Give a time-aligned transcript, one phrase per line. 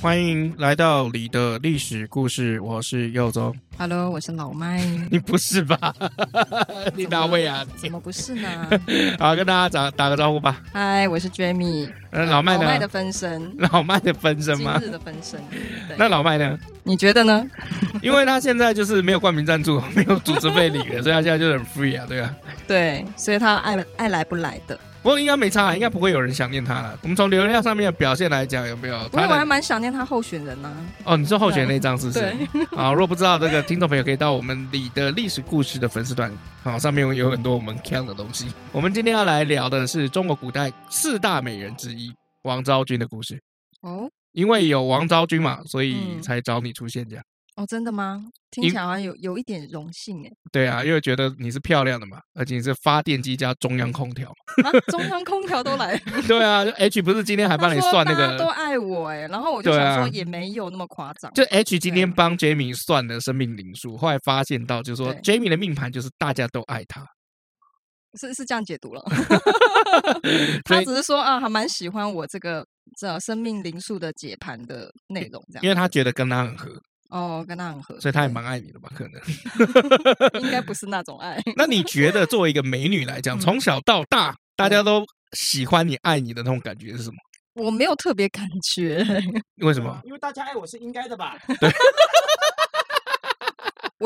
[0.00, 3.52] 欢迎来到你的历史故事，我是佑宗。
[3.76, 4.80] Hello，我是老麦。
[5.10, 5.92] 你不是吧？
[6.94, 7.66] 你哪位啊？
[7.76, 8.48] 怎么不是呢？
[9.18, 10.62] 好，跟大家打打个招呼吧。
[10.72, 11.90] 嗨，我是 Jamie。
[12.10, 12.62] 呃，老麦呢？
[12.62, 13.56] 老麦的分身。
[13.58, 14.78] 老麦的分身吗？
[14.78, 15.40] 今日的分身。
[15.96, 16.56] 那老麦呢？
[16.84, 17.44] 你觉得呢？
[18.00, 22.32] 因为他现在就是没有冠名赞助， 没有组织费领的，所以他现在就很 free 啊，对啊。
[22.68, 24.78] 对，所以他爱爱来不来的。
[25.08, 26.98] 不过应该没差，应该不会有人想念他了。
[27.00, 29.08] 我们从流量上面的表现来讲，有没有？
[29.08, 30.76] 不过我还蛮想念他候选人呢、啊。
[31.04, 32.20] 哦，你说候选人那张是不是？
[32.20, 32.66] 对。
[32.76, 36.30] 好，如果不知道这个听众朋友，可以到我们里的历史故事的粉丝团，
[36.62, 38.52] 好，上面有很多我们看的东西。
[38.70, 43.40] 我们今天要来聊的是中国古代四大美人之一王昭君的故事。
[43.80, 44.10] 哦。
[44.32, 47.24] 因为有王昭君嘛，所以才找你出现这样。
[47.58, 48.24] 哦，真的吗？
[48.52, 50.30] 听起来好像有有一点荣幸哎。
[50.52, 54.30] 对啊，因为觉得你是漂亮的嘛，而且你是发电机加中央空调。
[54.62, 55.98] 啊，中央空调都来。
[56.28, 58.38] 对啊，H 不是今天还帮你算那个？
[58.38, 61.32] 都爱我哎，然后我就想说也没有那么夸张。
[61.34, 67.04] 就 H 今天帮 Jamie 算的生命灵数，后来发现到就是说 Jamie 的命盘就是大家都爱他。
[68.20, 69.02] 是是这样解读了。
[70.64, 72.64] 他只是说啊，还蛮喜欢我这个
[73.00, 75.64] 这生命灵数的解盘的内容这样。
[75.64, 76.70] 因为他觉得跟他很合。
[77.08, 78.90] 哦，跟他很合，所以他也蛮爱你的吧？
[78.94, 79.20] 可能
[80.42, 81.40] 应该不是那种爱。
[81.56, 87.16] 那你觉得作为一个美女来讲，从小到大大家都喜欢你、爱你的那种感觉是什么？
[87.54, 89.04] 我没有特别感觉。
[89.62, 90.00] 为什么？
[90.04, 91.36] 因为大家爱我是应该的吧？
[91.60, 91.70] 对。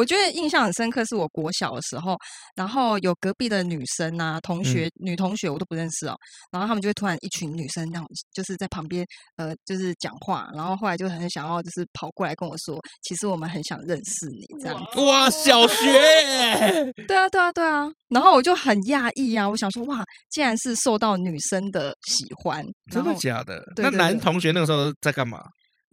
[0.03, 2.17] 我觉得印象很深刻，是我国小的时候，
[2.57, 6.17] 然后有隔壁的女生啊，同学、嗯、女同学我都不认识哦，
[6.51, 14.85] 然后他们就会突然一群女生那种，就是在旁边呃，就是讲话，然后后来就很想要就是跑过来跟我说，其实我们很想认识你这样。
[15.07, 16.93] 哇，小学？
[17.07, 23.63] 对啊，对啊，对啊，然后我就很讶异啊，我想说哇，竟然是受到女生的喜欢，真的假的？
[23.77, 25.41] 那男同学那个时候在干嘛？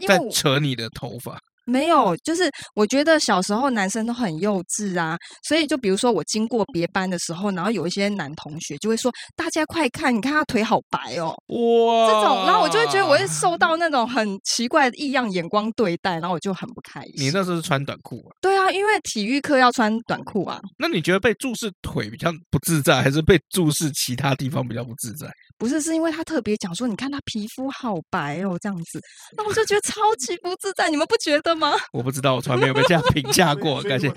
[0.07, 1.37] 在扯你的头发？
[1.69, 17.13] 没有，就是我觉得小时候男生都很幼稚啊，所以就比如说我经过别班的时候，然后有一些男同学就会说：“大家快看，你看他腿好白哦。”哇，这种，然后我就会觉得我会受到那种很奇怪的异样眼光对待，然后我就很不开心。
[17.17, 18.35] 你那时候是穿短裤啊？
[18.41, 20.59] 对啊，因为体育课要穿短裤啊。
[20.77, 25.27] 那你觉得被注视腿比较不自在，还是被注视其他地方比较不自在？
[25.59, 29.01] 不是，是因为他特别讲说：“你看他皮肤好白哦，这样子。”
[29.35, 31.73] 那我就觉得超级不自在，你们不觉得吗？
[31.93, 33.81] 我不知道，我从来没有被这样评价过。
[33.83, 34.11] 感谢。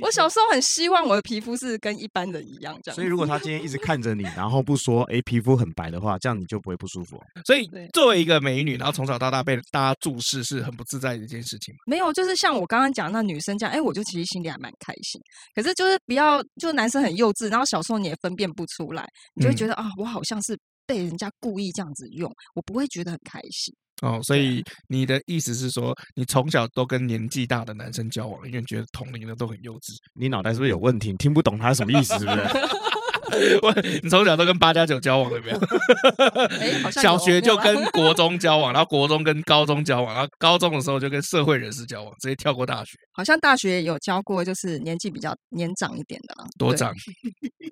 [0.00, 2.94] 我小时候很希望我的皮肤是跟一般人一样这样。
[2.94, 7.20] 所以如果他今天一直看着你，然后不说“哎，皮肤很白”的话，这样你就不会不舒服。
[7.44, 11.74] 所以作为一个美女，然后从小到大被大家注视，是很不自在的一件事情。
[11.86, 15.20] 没有，就是像我刚刚讲那女生这样，哎，我就其实心里还蛮开心。
[15.54, 20.56] 可是就是比较，就男生很幼稚，然后小时候你也分辨不出来，你就会觉得、嗯、啊，我好像是
[20.88, 23.72] 被人家故意这样子用，我不会觉得很开心。
[24.00, 29.92] 哦，所以你的意思是说，你从小都跟年纪大的男生交往，因为觉得同龄的都很幼稚。
[30.14, 31.10] 你脑袋是不是有问题？
[31.10, 32.38] 你听不懂他什么意思，是不是？
[33.62, 33.72] 我
[34.02, 35.58] 你从小都跟八加九交往了没有？
[36.60, 42.92] 欸、好像小学就跟 国中交往，然后国中跟高中交往，然后高中的时候就跟社会人士交往，直接跳过大学。
[43.12, 46.34] 好像大学有交过，就是年纪比较年长一点的。
[46.58, 46.92] 多长？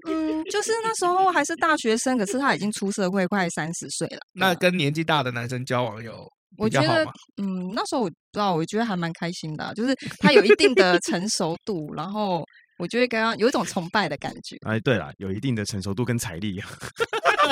[0.08, 4.18] 嗯，就是那时候还是大学生，可是他已经出社会，快三十岁了。
[4.32, 6.26] 那跟年纪大的男生交往有？
[6.58, 7.04] 我觉得，
[7.42, 12.44] 嗯，那时候我不知道，我觉得还蛮开心的，啊，就是他有一定的成熟度，然后。
[12.78, 14.56] 我觉得刚刚有一种崇拜的感觉。
[14.66, 16.62] 哎，对了，有一定的成熟度跟财力，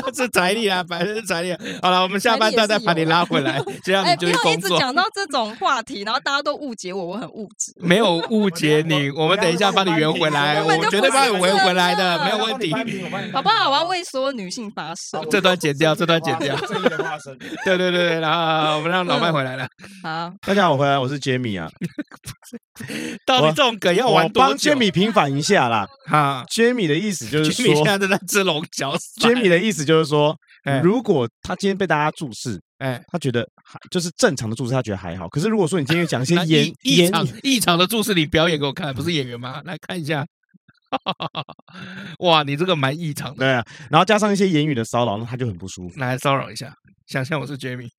[0.14, 1.56] 是财力啊，反正是财力。
[1.82, 4.70] 好了，我们下半段再把你拉回来，这样你就会工作。
[4.70, 7.72] 一直讲到这种话题，然后大家都误解我，我很物质。
[7.80, 12.72] 没有误解你，我们等一下帮你圆回来，我绝对帮你圆回来的，没有问题。
[13.32, 13.70] 好不好？
[13.70, 15.24] 我要为所有女性发声。
[15.30, 16.56] 这段剪掉，这段剪掉。
[16.56, 17.36] 正义的化身。
[17.64, 19.66] 对对对，然后我们让老麦回来了。
[20.02, 21.68] 好，大家好，我回来，我是杰米啊。
[23.24, 24.56] 到底这种梗要玩多久？
[24.56, 28.96] 杰米平反一下啦，哈，Jamie 的意思就是说，现在正在吃龙角。
[29.20, 30.36] Jamie 的意思就是说，
[30.82, 35.28] 如果他今天被大家注视，哎，他觉得还就是正常的注视，他觉得还好。
[35.28, 39.60] 可是如果说你今天讲一些演异常异常的注视，你表演给我看，不是演员吗？
[39.66, 40.26] 来看一下，
[42.20, 43.38] 哇，你这个蛮异常的。
[43.38, 45.98] 对啊，然后加上一些言语的骚扰，那他就很不舒服。
[45.98, 46.74] 来骚扰一下，
[47.06, 47.90] 想象我是 Jamie，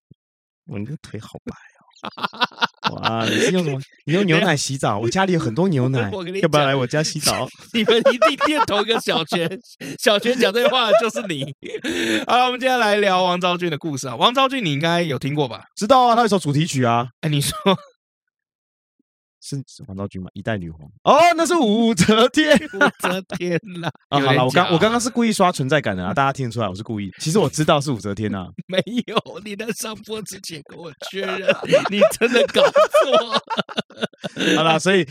[0.67, 1.74] 我你的腿好白哦。
[2.91, 3.79] 哇，你是用什么？
[4.05, 4.99] 你用牛奶洗澡？
[4.99, 6.11] 我家里有很多牛 奶，
[6.41, 7.47] 要不要来我家洗澡？
[7.73, 9.49] 你们一定念同一个小泉，
[9.99, 11.43] 小泉讲这句话的就是你。
[12.27, 14.15] 好了，我们接下来聊王昭君的故事啊。
[14.15, 15.63] 王昭君你应该有听过吧？
[15.75, 17.07] 知道啊，他有首主题曲啊。
[17.21, 17.55] 哎，你说。
[19.47, 20.29] 是王昭君吗？
[20.33, 23.91] 一代女皇哦，那是武则天， 武则天啦。
[24.09, 27.11] 啊，好了，我刚我刚刚是故意刷存在感的啊，大家听得出来我是故意。
[27.19, 31.47] 其实我知道是武则天呐， 没有，你在上播之前跟我确认，
[31.91, 33.41] 你真的搞错。
[34.57, 35.07] 好了，所以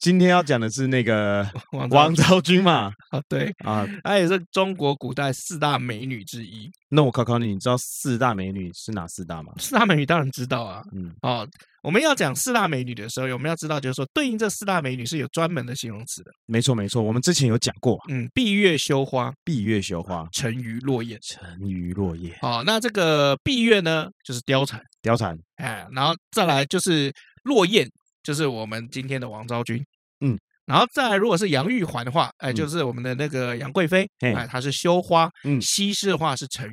[0.00, 1.48] 今天要讲的是那个
[1.90, 2.92] 王昭君嘛。
[3.10, 6.70] 啊，对啊，她也是中国古代四大美女之一。
[6.88, 9.52] 那我考考你，你知道四大美女是哪四大吗？
[9.58, 10.82] 四大美女当然知道啊。
[10.92, 11.46] 嗯，哦。
[11.86, 16.32] 我们要讲四大美女的时候，我们要知道，就是说对应这四大美女是有专门的形容词的。
[16.46, 17.96] 没错，没错，我们之前有讲过。
[18.08, 22.36] 嗯，闭月羞花，闭月羞花，沉鱼落雁，沉鱼落雁。
[22.42, 25.38] 哦，那这个闭月呢，就是貂蝉，貂蝉。
[25.58, 27.88] 哎，然后再来就是落雁，
[28.24, 29.80] 就是我们今天的王昭君。
[30.22, 35.30] 嗯，然后再来，如果是杨玉环的话，哎，就是我们的那个杨贵妃，哎，她是羞花。
[35.44, 36.72] 嗯，西施的话是沉鱼。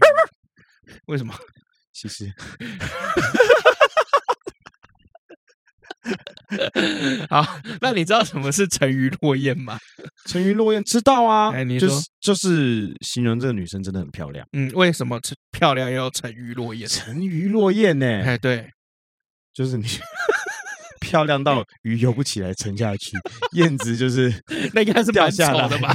[1.06, 1.36] 为什么？
[1.94, 2.34] 西施。
[7.30, 9.78] 好，那你知道什么是沉鱼落雁吗？
[10.28, 14.46] 沉鱼落雁知道啊，哎，你说就是就是形容这个女生真的很漂亮。
[14.54, 15.20] 嗯，为什么
[15.52, 16.88] 漂亮要沉鱼落雁？
[16.88, 18.06] 沉鱼落雁呢？
[18.06, 18.70] 哎，对，
[19.54, 19.86] 就是你
[21.00, 23.12] 漂亮到鱼游不起来，沉下去，
[23.54, 24.34] 燕子就是
[24.74, 25.94] 那应该是掉下来的吧？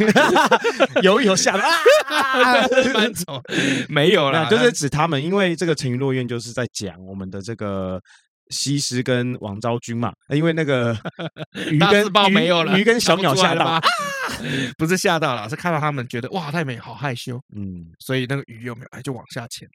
[1.03, 1.69] 游一游下来
[2.07, 3.43] 啊，蛮丑，
[3.89, 8.01] 没有啦，就是指他们，因为这个沉鱼落雁就是在讲我们的这个。
[8.51, 10.97] 西施跟王昭君嘛，因为那个
[11.71, 13.81] 鱼跟鱼没有了，鱼跟小鸟吓到，啊、
[14.79, 19.73] 不是吓到了，是看到他们觉得哇太美，好害羞，嗯，所以那个鱼有没有哎就往下潜了，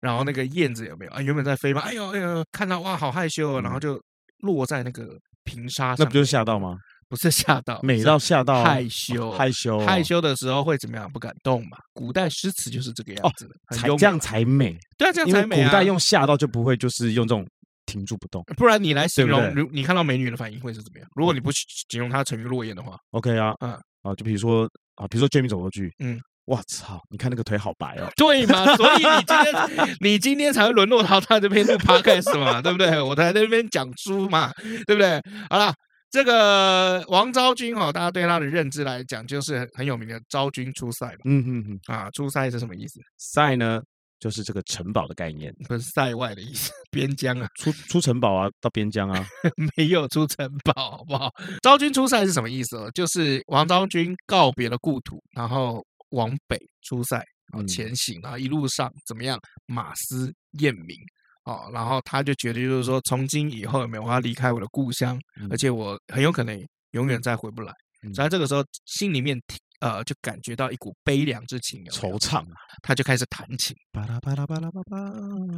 [0.00, 4.00] 然后那个燕子有没有啊原本在飞嘛，哎呦哎呦看到哇好害羞，然后就
[4.38, 5.08] 落在那个
[5.44, 6.76] 平沙上，那不就是吓到吗？
[7.08, 11.08] 不是吓到，美到吓到害羞害羞害羞的时候会怎么样？
[11.08, 11.78] 不敢动嘛。
[11.92, 17.46] 古代诗词就是这个样子的，才这样才美，对啊这样才美，古代用吓到就不会就是用这种。
[17.86, 21.08] 停住不动，不然你来形容，如你看到美女的反应会是怎么样？
[21.14, 23.72] 如果你不形容她沉鱼落雁的话，OK 啊，嗯，
[24.02, 28.64] 啊，就比如说啊，比如说 Jamie 走过去，嗯，我操，你看那个腿好白哦，对嘛？
[28.76, 33.00] 所以你今天你今天才会沦落到他这边录 Podcast 嘛， 对不对？
[33.00, 34.52] 我在那边讲书嘛，
[34.86, 35.22] 对不对？
[35.50, 35.72] 好了，
[36.10, 43.00] 这个王昭君哈，大家对她的认知来讲，就是很有名的昭君出塞嘛，嗯嗯嗯，啊，出塞是什么意思？
[43.18, 43.82] 塞呢？
[44.18, 49.26] 就是这个城堡的概念，不是塞外的意思，边疆啊，出出城堡啊，到边疆啊，
[49.76, 51.30] 没有出城堡，好不好？
[51.62, 52.90] 昭君出塞是什么意思？
[52.94, 57.16] 就是王昭君告别了故土，然后往北出塞，
[57.52, 59.38] 然后前行，然后一路上怎么样？
[59.66, 60.96] 马嘶雁鸣，
[61.44, 65.20] 哦，然后他就觉得就是说，从今以后有没有我要离开我的故乡，
[65.50, 66.58] 而且我很有可能
[66.92, 67.72] 永远再回不来，
[68.14, 69.38] 所以这个时候心里面。
[69.80, 72.46] 呃，就感觉到一股悲凉之情，惆怅啊，
[72.82, 75.12] 他就开始弹琴，巴拉巴拉巴拉巴拉，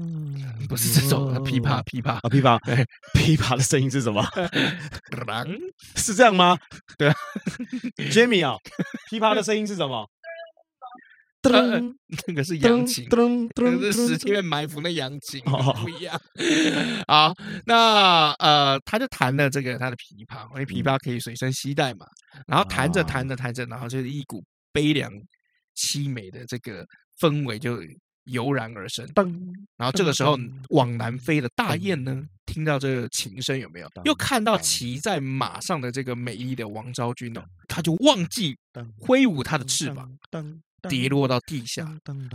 [0.69, 2.59] 不是这种琵琶，琵琶啊，琵琶，
[3.15, 4.25] 琵琶的声音是什么？
[5.97, 6.59] 是这样吗？
[6.99, 7.15] 对啊
[8.11, 8.56] ，Jimmy 啊，
[9.11, 10.06] 琵琶的声音是什么？
[11.42, 11.95] 噔，
[12.26, 16.21] 那个是扬琴，噔噔，那是十天埋伏的扬琴，不一样。
[17.07, 17.33] 好，
[17.64, 22.07] 那呃，他就弹了这个他的琵琶，因为琵琶可以随身携带嘛。
[22.47, 25.12] 然后弹着弹着弹着，然后就是一股悲凉
[25.76, 26.85] 凄美的这个
[27.21, 27.78] 氛围就
[28.25, 29.07] 油然而生。
[29.09, 29.33] 噔，
[29.76, 30.37] 然后这个时候
[30.71, 33.88] 往南飞的大雁呢，听到这个琴声有没有？
[34.04, 38.57] 又看到骑在马上的这个美丽的王昭君哦，他就忘记
[38.99, 40.11] 挥舞他的翅膀。
[40.88, 41.87] 跌落到地下，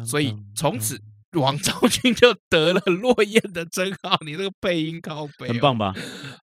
[0.06, 1.00] 所以从此
[1.34, 4.18] 王昭君就得了落雁的称号。
[4.26, 5.94] 你这个配音高飞，很棒吧？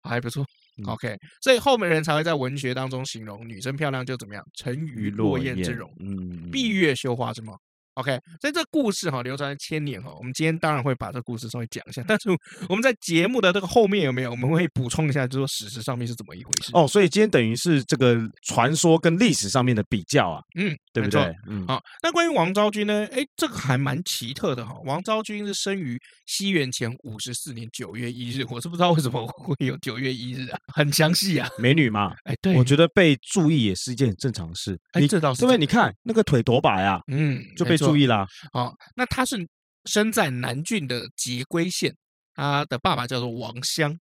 [0.04, 0.46] 还不错。
[0.86, 4.44] OK，所以后面人才会在文学当中形容女生漂亮就怎么样？
[4.58, 7.60] 沉鱼落雁之容，嗯，闭月羞花之貌。
[8.00, 12.30] OK，所以这故事哈流传了千年哈，我们今天当然会把这个故事稍微讲一下，但是
[12.70, 14.32] 我们在节目的这个后面有没有？
[14.32, 16.72] 我们会补充一下，就是说史实上面是怎么一回事。
[16.74, 21.36] 哦，所以今天等于是这个传说跟历史上面的比较啊，嗯，对不对？
[21.50, 23.06] 嗯，好，那关于王昭君呢？
[23.12, 24.76] 哎，这个还蛮奇特的哈。
[24.86, 34.80] 王昭君是生于西元前五十四年九月一日，我是不知道为什么会有九月一日啊，很详细啊，美女嘛，哎，对，我觉得被注意也是一件很正常的事。
[34.94, 37.80] 哎，这倒是，因为你看那个腿多白啊，嗯，就被。
[37.80, 39.38] 注意啦，好，那他是
[39.86, 41.94] 生在南郡的节归县，
[42.36, 43.96] 他的爸爸叫做王襄，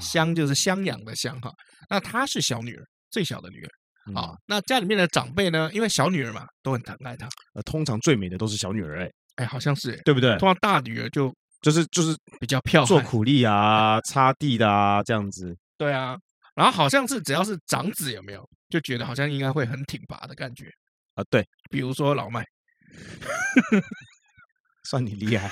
[0.00, 1.50] 襄就是襄阳的襄哈。
[1.90, 4.14] 那她是小女儿，最小的女儿。
[4.14, 4.34] 啊。
[4.46, 7.28] 那家里面的长辈呢，因为小女儿嘛，都很疼爱她。
[7.54, 10.36] 呃，通常最美的都是小女儿，哎，哎，好像是，对不对？
[10.38, 15.54] 通常大女儿就就是就是比较漂亮，做苦力啊、擦地的啊，这样子。
[15.76, 16.16] 对啊，
[16.54, 20.66] 然后好像是只要是长子，有没有就觉得好像应该会很挺拔的感觉
[21.14, 21.24] 啊？
[21.28, 22.44] 对，比如说老麦。
[24.88, 25.50] 算你厉害，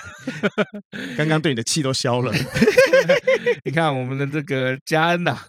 [1.17, 2.33] 刚刚对你的气都消了。
[3.65, 5.47] 你看我们的这个嘉恩呐、啊，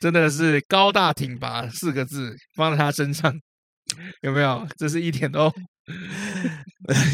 [0.00, 3.34] 真的是高大挺拔四个字放在他身上，
[4.22, 4.66] 有没有？
[4.78, 5.52] 这是一点都……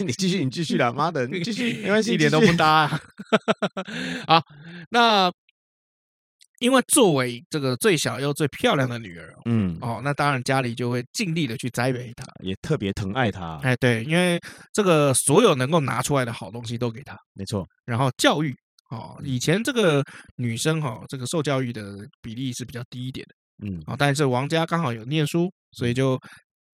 [0.04, 3.00] 你继续，你继续啦，妈的，你继续，没关系，一点都不搭啊。
[4.26, 4.42] 好，
[4.90, 5.32] 那。
[6.60, 13.58] 因为作为这个最小又最漂亮的女儿，嗯，哦，那当然家里就会尽力的去栽培她，也特别疼爱她。
[13.62, 14.38] 哎，对，因为
[14.72, 17.66] 这个所有能够拿出来的好东西都给她，没错。
[17.86, 18.54] 然后教育，
[18.90, 20.04] 哦，以前这个
[20.36, 26.20] 女生哈，这个受教育的比例是比较低一点的，嗯，啊，但是王家刚好有念书，所以就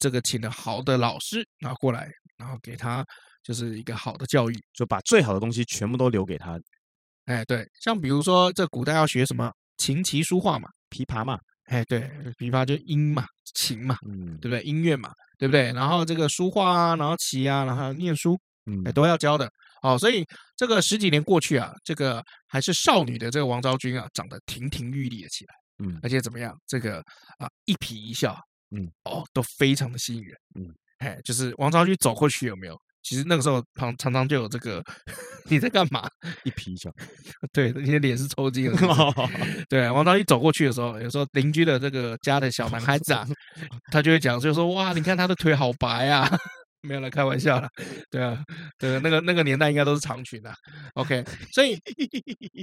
[0.01, 3.05] 这个请了好的老师，然后过来，然后给她
[3.45, 6.59] 就是一个好的教育，就把最好的东西全部都留给她。
[7.27, 9.49] 哎，对，像比如说这古代要学什么？
[9.77, 12.01] 琴棋书画嘛，琵琶嘛，哎，对，
[12.39, 14.63] 琵琶就音嘛，琴嘛，嗯，对不对？
[14.63, 15.73] 音乐嘛，对不对？
[15.73, 19.51] 然后这个书画啊，然后棋啊，然后念书，嗯，都要教的。
[19.83, 20.25] 哦，所以
[20.57, 25.55] 这个十几年过去啊，这个还是少女的这个王昭君啊，长得亭亭玉立了起来，
[25.85, 26.57] 嗯，而且怎么样？
[26.67, 26.99] 这个
[27.39, 28.37] 啊，一颦一笑，
[28.71, 32.77] 嗯，哦，都非常的吸引人，嗯，哎，就是王昭君走过去有没有？
[33.07, 34.83] 其实那个时候常常常就有这个，
[35.49, 36.09] 你在干嘛？
[36.43, 36.91] 一皮一笑，
[37.55, 38.79] 对，你的脸是抽筋了。
[39.69, 43.25] 对，王昭君走过去的时候，有时候邻居的这个家的小男孩子啊，
[43.93, 46.29] 他就会讲，就说哇，你看他的腿好白啊，
[46.83, 47.69] 没有了开玩笑了。
[48.11, 48.43] 对啊，
[48.77, 50.53] 对，那个那个年代应该都是长裙啊。
[50.95, 51.79] OK，所以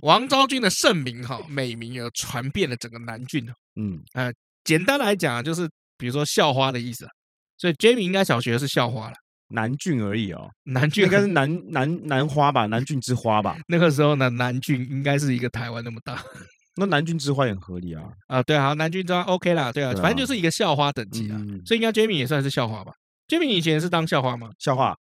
[0.02, 3.50] 王昭君的盛名哈美名也传遍了整个南郡。
[3.78, 4.30] 嗯，呃，
[4.66, 7.08] 简单来讲就是比如说校花的意思。
[7.56, 9.16] 所以 Jamie 应该小学是校花了。
[9.53, 13.55] 南郡而已哦，南郡应该是南南南花吧，南郡之花吧。
[13.67, 16.19] 那个时候呢，南郡应该是一个台湾那么大，
[16.75, 18.01] 那南郡之花也很合理啊。
[18.27, 21.39] 啊，对啊，南郡之花 OK 啦，对啊，反正就是一个校花等级啊。
[21.65, 22.91] 所以应该 Jamie 也算是校花吧
[23.27, 24.50] ？Jamie 以前是当校花吗？
[24.57, 24.95] 校花。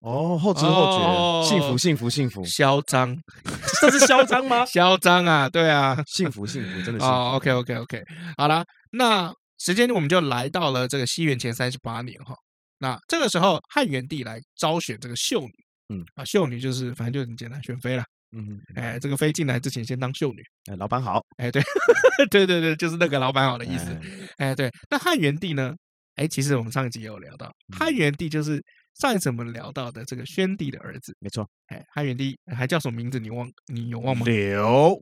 [0.00, 3.16] 哦，后知后觉，幸福幸福幸福，嚣张，
[3.80, 4.66] 这是嚣张吗？
[4.66, 7.06] 嚣张啊，对啊，幸福幸福，真的是。
[7.06, 8.02] 哦，OK OK OK，
[8.36, 9.32] 好啦，那。
[9.62, 12.34] 时间我们就来到了这个西元前三十八年哈，
[12.78, 15.52] 那这个时候汉元帝来招选这个秀女，
[15.94, 18.02] 嗯啊，秀女就是反正就很简单选妃了，
[18.36, 21.62] 嗯，哎，这个妃进来之前先当秀女，哎，老板好，哎，对，
[22.28, 23.96] 对对对，就是那个老板好的意思，
[24.38, 25.72] 哎，对，那汉元帝呢？
[26.16, 28.60] 哎，其实我们上一集也有聊到，汉元帝就是
[28.94, 33.20] 上一次我们聊到的这个宣帝的儿子，没错，哎，汉元帝还叫什么名字？
[33.20, 33.48] 你忘？
[33.72, 34.26] 你有忘吗？
[34.26, 35.00] 刘，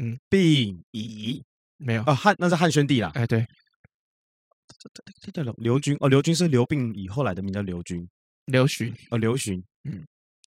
[0.00, 1.42] 嗯，病已
[1.78, 2.14] 没有啊？
[2.14, 3.44] 汉那是汉宣帝啦，哎，对。
[4.94, 8.08] 这这叫刘刘军哦，刘军是刘病已后来的名叫刘军，
[8.46, 10.04] 刘询哦，刘询，嗯，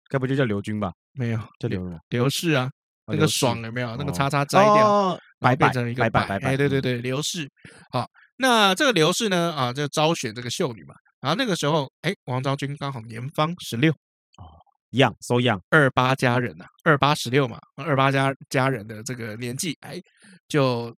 [0.09, 0.91] 该不就叫刘军吧？
[1.13, 1.99] 没有，叫刘什么？
[2.09, 2.69] 刘氏啊，
[3.07, 3.95] 那个爽有没有？
[3.95, 6.49] 那个叉叉摘掉，白变成一个白白白。
[6.49, 7.49] 哎，对对对，刘氏。
[7.91, 8.05] 好，
[8.37, 9.53] 那这个刘氏呢？
[9.53, 10.93] 啊，就招选这个秀女嘛。
[11.21, 14.45] 然后那个时候，哎，王昭君刚好年方十六，哦
[14.91, 19.99] ，young so young，二八佳人呐，二八十六嘛，二八佳佳人的这个年纪，哎，
[20.47, 20.95] 就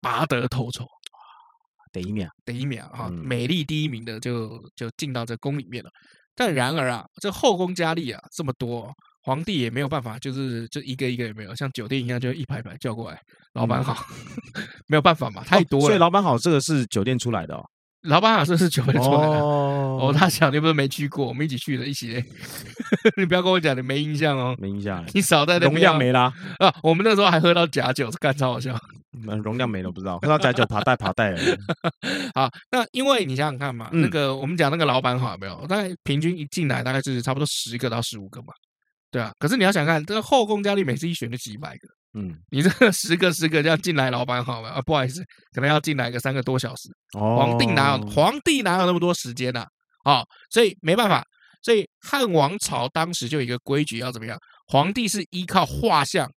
[0.00, 0.84] 拔得头筹。
[1.92, 5.90] 第一秒，第一秒哈，美丽第一名的就就进到这宫里面了。
[6.34, 8.90] 但然而啊，这后宫佳丽啊这么多，
[9.22, 13.20] 皇帝也没有办法，就是就一个一个也没有，像酒店一样就一排排叫过来，
[13.52, 14.06] 老板好，
[14.88, 15.86] 没有办法嘛，太多了。
[15.86, 17.62] 所以老板好，这个是酒店出来的哦。
[18.02, 19.98] 老板好，像是九分出来的哦。
[20.00, 22.22] 哦，他想你不是没去过，我们一起去的，一起。
[23.16, 25.04] 你不要跟我讲你没印象哦，没印象。
[25.14, 26.74] 你少在那容量没啦啊！
[26.82, 28.76] 我们那时候还喝到假酒，干超好笑。
[29.44, 30.18] 容量没了，不知道。
[30.18, 31.34] 喝到假酒，爬带爬带。
[32.34, 35.66] 好，那因为你想想看嘛，那个我们讲那个老板好没有？
[35.66, 38.52] 大概平均一进来大概就是差不多十个到十五个嘛，
[39.10, 39.30] 对啊。
[39.38, 44.70] 可是你要想看这个后宫佳丽，每次一选就几百个，嗯，你这个十个十个这样进来，老板好了？
[44.70, 46.88] 啊，不好意思，可能要进来个三个多小时。
[47.18, 49.64] 哦，皇帝哪有皇帝哪有那么多时间呢？
[50.04, 51.24] 啊，所以没办法，
[51.62, 54.38] 所以汉王朝当时就有一个规矩，要怎么样？
[54.66, 56.30] 皇帝是依靠画像。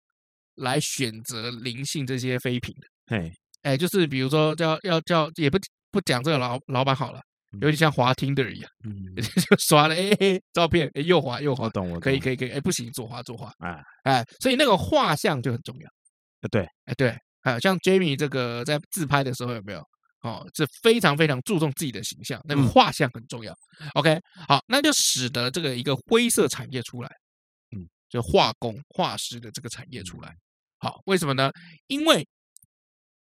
[0.56, 3.30] 来选择临幸这些妃嫔的，哎
[3.64, 5.60] 哎，就是比如说叫要叫，也不
[5.92, 7.20] 不讲这个老老板好了，
[7.62, 15.90] 有点像滑 Tinder 一样，嗯， 就刷了哎照片，哎右滑右滑，懂我可以可以可以，哎不行左滑左滑，哎哎，所以那个画像就很重要，
[16.50, 19.84] 对，哎对，还有像 Jamie 这个在自拍的时候有没有？
[20.22, 23.54] 哦，是非常非常注重自己的形象，那个画像很重要。
[23.94, 27.10] OK，好，那就使得这个一个灰色产业出来，
[27.78, 30.34] 嗯，就画工画师的这个产业出来。
[30.80, 31.52] 好，为什么呢？
[31.86, 32.28] 因为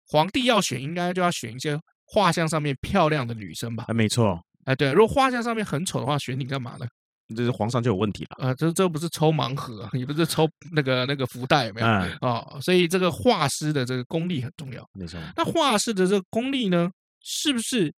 [0.08, 1.78] 皇帝要选，应该就要选一些
[2.12, 3.87] 画像上面漂亮的女生吧？
[3.88, 4.38] 啊，没错。
[4.64, 6.87] 哎，对，如果画像上面很丑的话，选你干嘛呢？
[7.35, 8.49] 这是皇上就有问题了。
[8.49, 11.87] 啊，这这不是抽盲盒，也不是抽那个那个福袋，有没有？
[11.87, 14.87] 啊、嗯哦，所以这个画师的这个功力很重要。
[14.92, 15.19] 没错。
[15.35, 16.90] 那画师的这个功力呢，
[17.23, 17.90] 是不是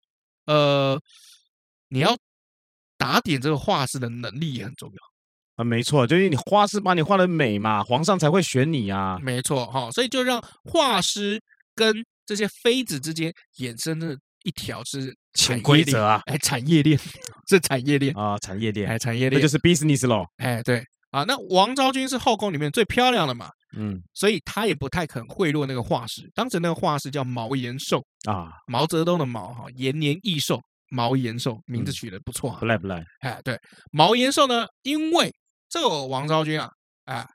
[0.46, 0.96] 呃，
[1.88, 2.16] 你要
[2.96, 4.96] 打点这个画师的能力也很重要
[5.56, 5.64] 啊？
[5.64, 9.18] 没错，就是你画师把你画的美嘛，皇上才会选你啊。
[9.20, 11.42] 没错，哈、哦，所以就让画师
[11.74, 16.98] 跟这些妃子之间衍生的一条是潜规则啊，哎，产业链
[17.48, 20.26] 是产业链啊，产业链，哎，产业链，那就是 business 咯。
[20.36, 26.30] 哎，对啊，那王昭君是后宫里面最漂亮的嘛，嗯，所以她也不太肯贿赂那个画师。
[26.34, 33.04] 当时那个画师叫毛延寿啊，毛泽东的毛哈，延年益寿，毛延寿名字取得不错啊，不赖不赖。
[33.20, 33.58] 哎，对，
[33.92, 35.32] 毛延寿呢，因为
[35.68, 36.70] 这个王昭君啊，
[37.04, 37.26] 哎，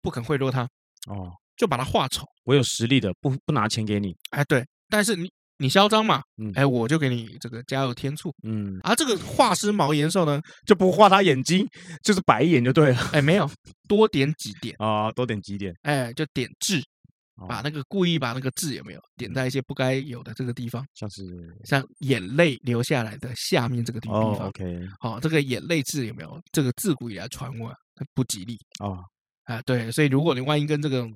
[0.00, 0.62] 不肯贿赂他
[1.06, 1.32] 哦。
[1.56, 4.14] 就把它画丑，我有实力的，不不拿钱给你。
[4.30, 8.80] 哎，对，但是你你嚣张嘛，嗯，哎，我就给你这个加油添醋，嗯。
[8.82, 11.64] 而这个画师毛延寿呢，就不画他眼睛，
[12.02, 12.96] 就是白眼就对了。
[13.12, 13.48] 哎，没有，
[13.86, 16.82] 多点几点啊，多点几点，哎，就点痣，
[17.48, 21.22] 把那个故意把那个痣有没有点在一些不该有的这个地方，像是
[21.64, 24.20] 像眼泪流下来的下面这个地方。
[24.20, 26.40] 哦，OK，好，这个眼泪痣有没有？
[26.50, 27.72] 这个自古以来传闻
[28.14, 28.98] 不吉利啊，
[29.44, 31.06] 哎，对，所以如果你万一跟这个。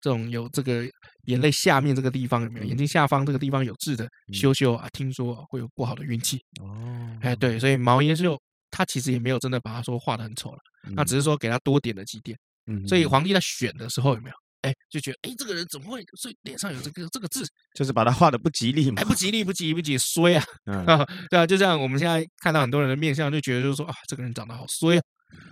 [0.00, 0.84] 这种有这个
[1.24, 2.66] 眼泪下面这个地方有没有？
[2.66, 7.18] 眼睛下方这个地方有痣的修修啊，听说会有不好的运气哦。
[7.20, 10.58] 哎，对，所以毛延寿他其实也没有真的把他说画得很丑了，
[10.94, 12.38] 那只是说给他多点了几点。
[12.66, 14.34] 嗯，所以皇帝在选的时候有没有？
[14.62, 17.40] 哎，就觉得哎，这个人怎么会所以脸上有这个这个痣？
[17.74, 19.00] 就是把他画的不吉利嘛。
[19.00, 20.44] 哎，不吉利，不吉利，不吉利，衰啊！
[21.30, 25.02] 对啊，就这样，我们现在看到很多人的面相，就觉得就是说啊，这个人长得好衰啊。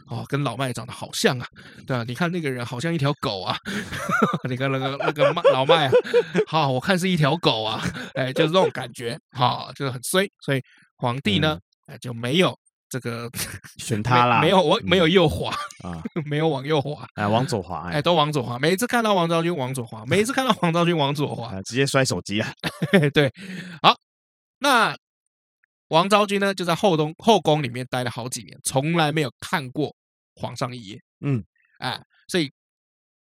[0.06, 1.46] 哦，跟老麦长得好像啊，
[1.86, 3.56] 对啊，你看那个人好像一条狗啊，
[4.48, 5.92] 你看那个那个老麦啊，
[6.46, 7.82] 好，我看是一条狗啊，
[8.14, 10.62] 哎，就是这种感觉，好，就是很衰，所以
[10.96, 13.28] 皇帝呢，哎，就没有这个
[13.76, 15.50] 选他啦，没有我没有右滑
[15.84, 22.50] 啊， 没有往右滑，哎，往左滑，哎，都往左滑，每一次看到王昭君往左滑，每一次看到王昭君往左滑，直接摔手机啊，
[23.12, 23.30] 对，
[23.82, 23.94] 好，
[24.60, 24.96] 那。
[25.88, 29.94] 王昭君呢，就在后宫后宫里面待了好几年，从来没有看过
[30.34, 31.00] 皇上一眼。
[31.20, 31.42] 嗯，
[31.78, 32.50] 哎，所以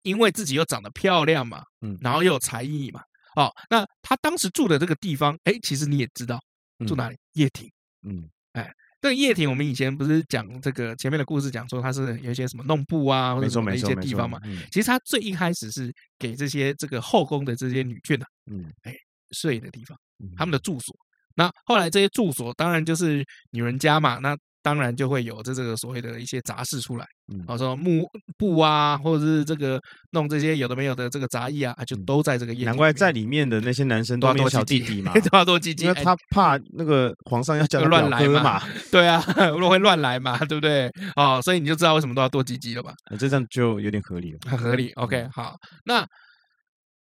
[0.03, 3.03] 因为自己又长得漂亮嘛，嗯，然后又有才艺嘛，
[3.37, 6.41] 哦，那他当时住的这个地方，哎，其实你也知道
[6.87, 7.17] 住哪里？
[7.33, 7.71] 掖庭。
[8.05, 14.41] 嗯，哎，这个掖庭，我们以前不是讲这个前面的故事，讲说他是有一些什么弄布啊，或者什么一些地方嘛。
[14.71, 18.95] 其实他最一开始是给这些这个后宫的这些女眷呐，嗯，哎，
[19.33, 19.99] 睡的地方，
[20.37, 20.97] 他们的住所。
[21.37, 28.07] 那后来这些住所当然就是女人家嘛，那当然就会有这这个所谓的一些杂事出来，嗯，好说木
[28.39, 29.81] 布啊，或者是这个
[30.13, 32.55] 弄这些有的没有的这个杂役啊，就都在这个。
[32.55, 40.89] 难怪在里面的那些男生都要多小弟弟 嘛，都要多鸡鸡，因为他怕那个皇上要 叫他乱来嘛， 对啊，会乱来嘛，对不对？
[41.17, 42.95] 哦，所以你就知道为什么都要多鸡鸡了吧？
[43.19, 44.93] 这样就有点合理了，很合理。
[44.93, 46.07] OK，好，那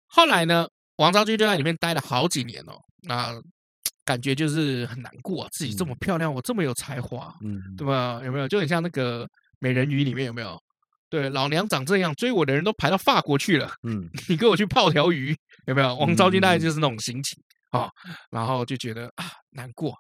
[0.05, 3.33] 后来呢，王昭君就在里面待了好几年哦，那。
[4.07, 8.21] 感觉就是很难过，啊，自己这么漂亮，嗯、我这么有才华，嗯，对吧？
[8.23, 8.47] 有没有？
[8.47, 9.27] 就很像那个
[9.59, 10.57] 美人鱼里面有没有？
[11.09, 15.93] 对，老娘长这样，追我的人都排到法国去了，嗯， 你给我去泡条鱼，有没有？
[15.97, 17.37] 王昭君大概就是那种心情
[17.71, 17.91] 啊，哦，
[18.31, 19.93] 然后就觉得啊难过，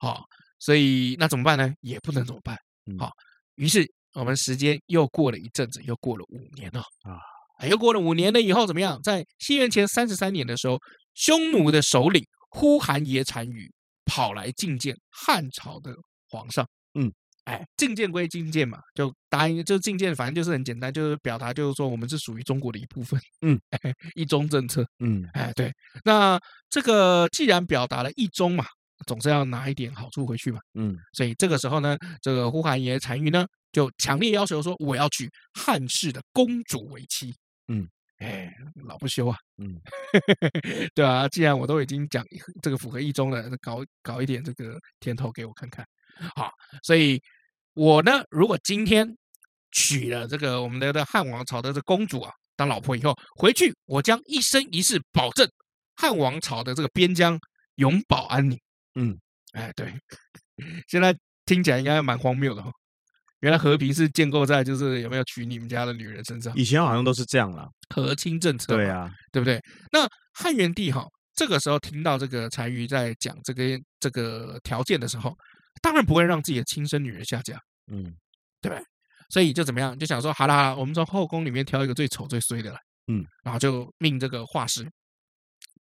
[0.00, 0.24] 好，哦，
[0.58, 1.72] 所以那怎么办呢？
[1.80, 2.58] 也不能怎么办，
[2.98, 3.12] 好，哦，
[3.54, 9.00] 于是我们时间又过了一阵子，又过了五年了啊，又过了五年了以后怎么样？
[9.04, 10.76] 在西元前三十三年的时候，
[11.14, 12.20] 匈奴的首领。
[12.54, 13.68] 呼韩邪单于
[14.04, 15.92] 跑来觐见汉朝的
[16.28, 16.64] 皇上，
[16.94, 17.12] 嗯，
[17.46, 25.72] 哎，觐见归觐见嘛，就答应，就觐见，反正就是很简单，就是表达，就是说我们是属于中国的一部分，嗯， 哎，一中政策，嗯，哎，对，
[26.04, 26.38] 那
[26.70, 28.64] 这个既然表达了一中嘛，
[29.04, 37.34] 总是要拿一点好处回去嘛，嗯，所以这个时候呢，这个呼韩邪单于呢，就强烈要求说，我要娶汉室的公主为妻，
[37.66, 37.88] 嗯。
[38.24, 38.50] 哎，
[38.86, 39.78] 老不休啊，嗯，
[40.94, 42.24] 对啊，既然我都已经讲
[42.62, 45.86] 这个符合一中了，搞搞一点这个甜头给我看看，
[46.34, 46.50] 好，
[46.82, 47.20] 所以
[47.74, 49.06] 我呢，如果今天
[49.72, 55.46] 娶了这个我们的的汉王朝的这公主啊当老婆以后，回去我将一生一世保证
[55.96, 57.38] 汉王朝的这个边疆
[57.74, 58.58] 永保安宁。
[58.94, 59.18] 嗯，
[59.52, 59.92] 哎，对，
[60.88, 62.70] 现在听起来应该蛮荒谬的哈。
[63.44, 66.50] 原来和平是建构在就是有没有娶你们家的女人身上？
[66.56, 68.74] 以前好像都是这样啦，和亲政策。
[68.74, 69.60] 对啊，对不对？
[69.92, 71.04] 那汉元帝哈，
[71.34, 75.36] 这个时候听到这个单于在讲这个这个条件的时候，
[75.82, 77.58] 当然不会让自己的亲生女人下嫁，
[77.92, 78.04] 嗯，
[78.62, 78.82] 对不对？
[79.28, 79.98] 所以就怎么样？
[79.98, 82.78] 就想说，好了好了，我们从后宫里面挑一个最丑最衰的来，
[83.08, 84.88] 嗯，然后就命这个画师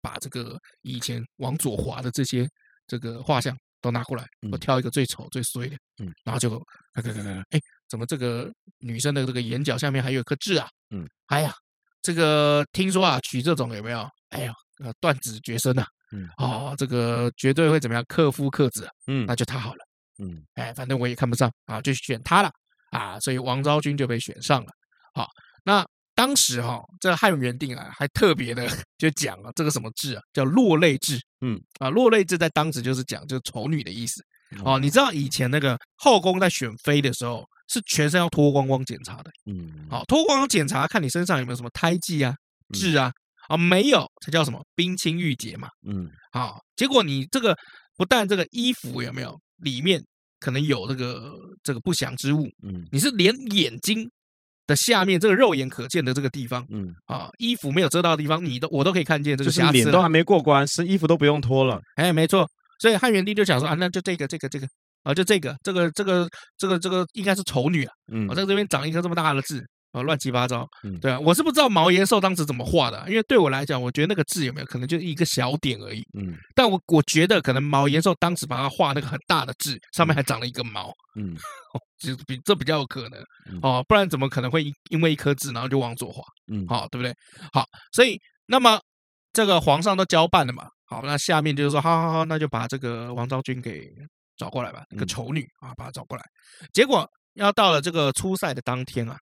[0.02, 2.48] 把这个以前往左滑的这些
[2.88, 6.50] 这个画像都拿过来，我挑一个最丑最衰的，嗯，然后就
[6.94, 10.68] 看看看看，哎，怎么这个女生的这个眼角下面还有一颗痣啊？
[10.92, 11.54] 嗯，哎呀，
[12.02, 14.08] 这个听说啊，取这种有没有？
[14.30, 14.54] 哎呀，
[15.00, 15.86] 断子绝孙呐！
[16.14, 18.04] 嗯，哦，这个绝对会怎么样？
[18.08, 19.86] 克夫克子，嗯，那就他好了，
[20.24, 22.52] 嗯，哎，反正我也看不上啊，就选他了
[22.92, 24.72] 啊，所以王昭君就被选上了。
[25.14, 25.28] 好，
[25.64, 28.68] 那当时哈，这汉元帝啊，还特别的
[28.98, 34.24] 就讲了这个什么痣啊，叫落泪痣，嗯，啊，落泪痣在当时就是讲就是丑女的意思。
[34.64, 42.34] 哦，你知道以前那个后宫在选妃的时候，是全身要脱光光检查的，嗯，好，脱光光检查，看你身上有没有什么胎记啊、
[42.74, 43.12] 痣啊。
[43.48, 45.68] 啊，没有，才叫什么冰清玉洁嘛。
[45.86, 47.54] 嗯，好，结果你这个
[47.98, 50.02] 不但这个衣服有没有里面
[50.40, 54.10] 可能有这个这个不祥之物，嗯，你是连眼睛
[54.72, 61.82] 的下面这个肉眼可见的这个地方，嗯，啊，衣服没有遮到的地方，你都我都可以看见这个瑕疵，脸都还没过关，是衣服都不用脱了。
[61.96, 62.48] 哎，没错，
[62.80, 64.68] 所以汉元帝就想说啊，那就这个这个这个
[65.04, 69.62] 啊，就这个这个这个这个这个应该是丑女啊，嗯，我在这边长一颗这么大的痣。
[69.92, 81.36] 啊，乱七八糟，嗯，对啊，我是不知道毛延寿当时怎么画的，啊，因为对我来讲，我觉得那个字有没有可能就一个小点而已，嗯，但我我觉得可能毛延寿当时把它画那个很大的字，上面还长了一个毛，嗯，
[82.00, 83.22] 就比这比较有可能，
[83.62, 87.14] 哦，不然怎么可能会因为一颗痣然后就往左画，嗯，好，对不对？
[87.52, 88.80] 好，所以那么
[89.34, 93.90] 这个皇上都交办了嘛，好，那下面就是说，好好好，那就把这个王昭君给
[94.38, 96.24] 找过来吧，那个丑女啊，把她找过来，
[96.74, 99.18] 结果要到了这个出塞的当天啊。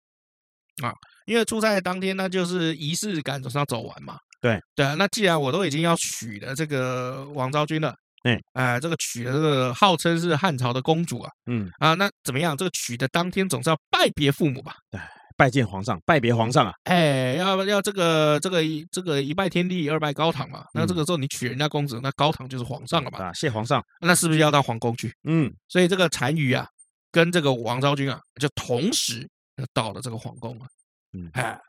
[0.84, 0.94] 啊，
[1.26, 4.18] 因为出差的当天，那就是仪式感总是要走完嘛。
[4.40, 12.56] 对对啊，那既然我都已经要娶了这个王昭君了，哎哎、呃，这个娶的这个号称是汉朝的公主啊，嗯啊，那怎么样？
[12.56, 14.76] 这个娶的当天总是要拜别父母吧？
[14.92, 15.02] 对，
[15.36, 16.72] 拜见皇上，拜别皇上啊！
[16.84, 18.62] 哎，要要这个这个
[18.92, 20.64] 这个一拜天地，二拜高堂嘛。
[20.72, 23.18] 那这个时候你娶人家公子，那高堂就是皇上了嘛。
[23.18, 23.84] 啊，谢皇上。
[24.02, 25.12] 那是不是要到皇宫去？
[25.28, 26.68] 嗯，所以这个单于啊，
[27.12, 29.28] 跟这个王昭君啊，就同时。
[29.74, 30.66] 到了这个皇宫了，
[31.14, 31.60] 嗯，哎，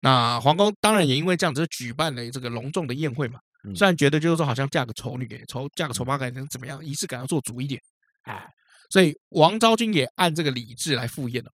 [0.00, 3.38] 那皇宫当然也因为这样子举办了这个隆重的宴会嘛。
[3.74, 7.80] 虽然觉得就是说好像嫁个丑女给丑嫁个丑八怪能怎么样，仪式感要做足一点，
[8.22, 8.46] 哎，
[8.90, 11.50] 所以王昭君也按这个礼制来赴宴了。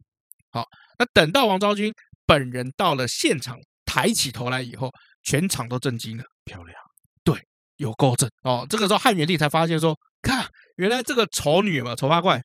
[0.51, 0.67] 好，
[0.99, 1.91] 那等到王昭君
[2.27, 4.91] 本人到了现场，抬起头来以后，
[5.23, 6.25] 全场都震惊了。
[6.45, 6.77] 漂亮，
[7.25, 7.35] 对，
[7.77, 8.67] 有够正哦。
[8.69, 12.43] 这个时候汉元帝才发现说，看，原来这个丑女嘛，丑八怪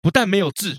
[0.00, 0.74] 不但没有痣。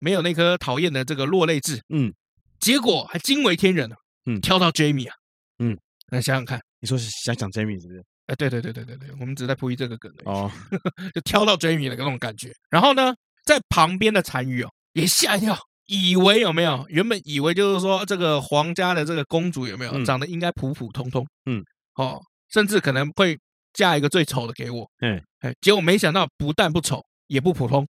[0.00, 2.12] 没有那颗讨厌的这个落泪痣，嗯，
[2.58, 5.14] 结果还惊为天人了，嗯，挑到 Jamie 啊，
[5.60, 8.02] 嗯，来想想看，你说是想讲 Jamie 是不是？
[8.26, 10.50] 哎，对对对对对对，我们只在铺一这个梗哦，
[11.14, 12.52] 就挑到 Jamie 的那种感觉。
[12.70, 16.84] 然后呢，在旁边的单于哦也吓一跳，以为有没有？
[16.88, 20.04] 原本以为就是说这个皇家的这个公主有没有？
[20.04, 21.62] 长得应该普普通通，嗯，
[21.96, 23.36] 哦，甚至可能会
[23.72, 27.86] 嫁一个最丑的给我，嗯，哎，结果没想到不但不丑，也不普通。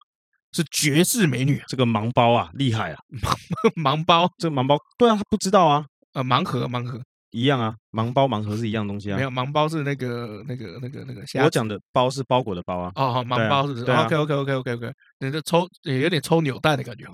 [0.52, 2.98] 是绝世美女，这个盲包啊，厉害啊！
[3.76, 5.84] 盲 盲包，这个盲包，对啊，他不知道啊。
[6.12, 9.16] 呃，盲盒，盲盒一样啊，盲包盲盒是一样东西啊。
[9.16, 11.22] 没有，盲包是那个那个那个那个。
[11.44, 12.90] 我讲的包是包裹的包啊。
[12.96, 17.04] 哦，好，盲包是不是？OK OK OK OK OK，你这抽也有点抽扭蛋的感觉。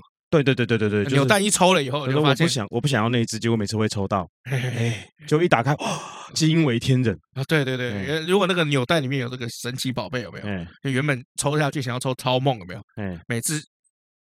[0.43, 6.01] 对对对对对对，扭蛋一抽了以后，就发现我不想我不想要那一只，结果每次会抽到，哎，就一打开，哇，
[6.35, 7.43] 惊为天人啊！
[7.45, 10.47] 对对对，如果那个扭蛋里面有这个神奇宝贝，有没有？
[10.83, 12.81] 就原本抽下去想要抽超梦，有没有？
[12.97, 13.61] 哎，每次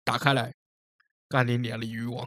[0.04, 0.52] 打开来，
[1.28, 2.24] 干你娘鲤鱼王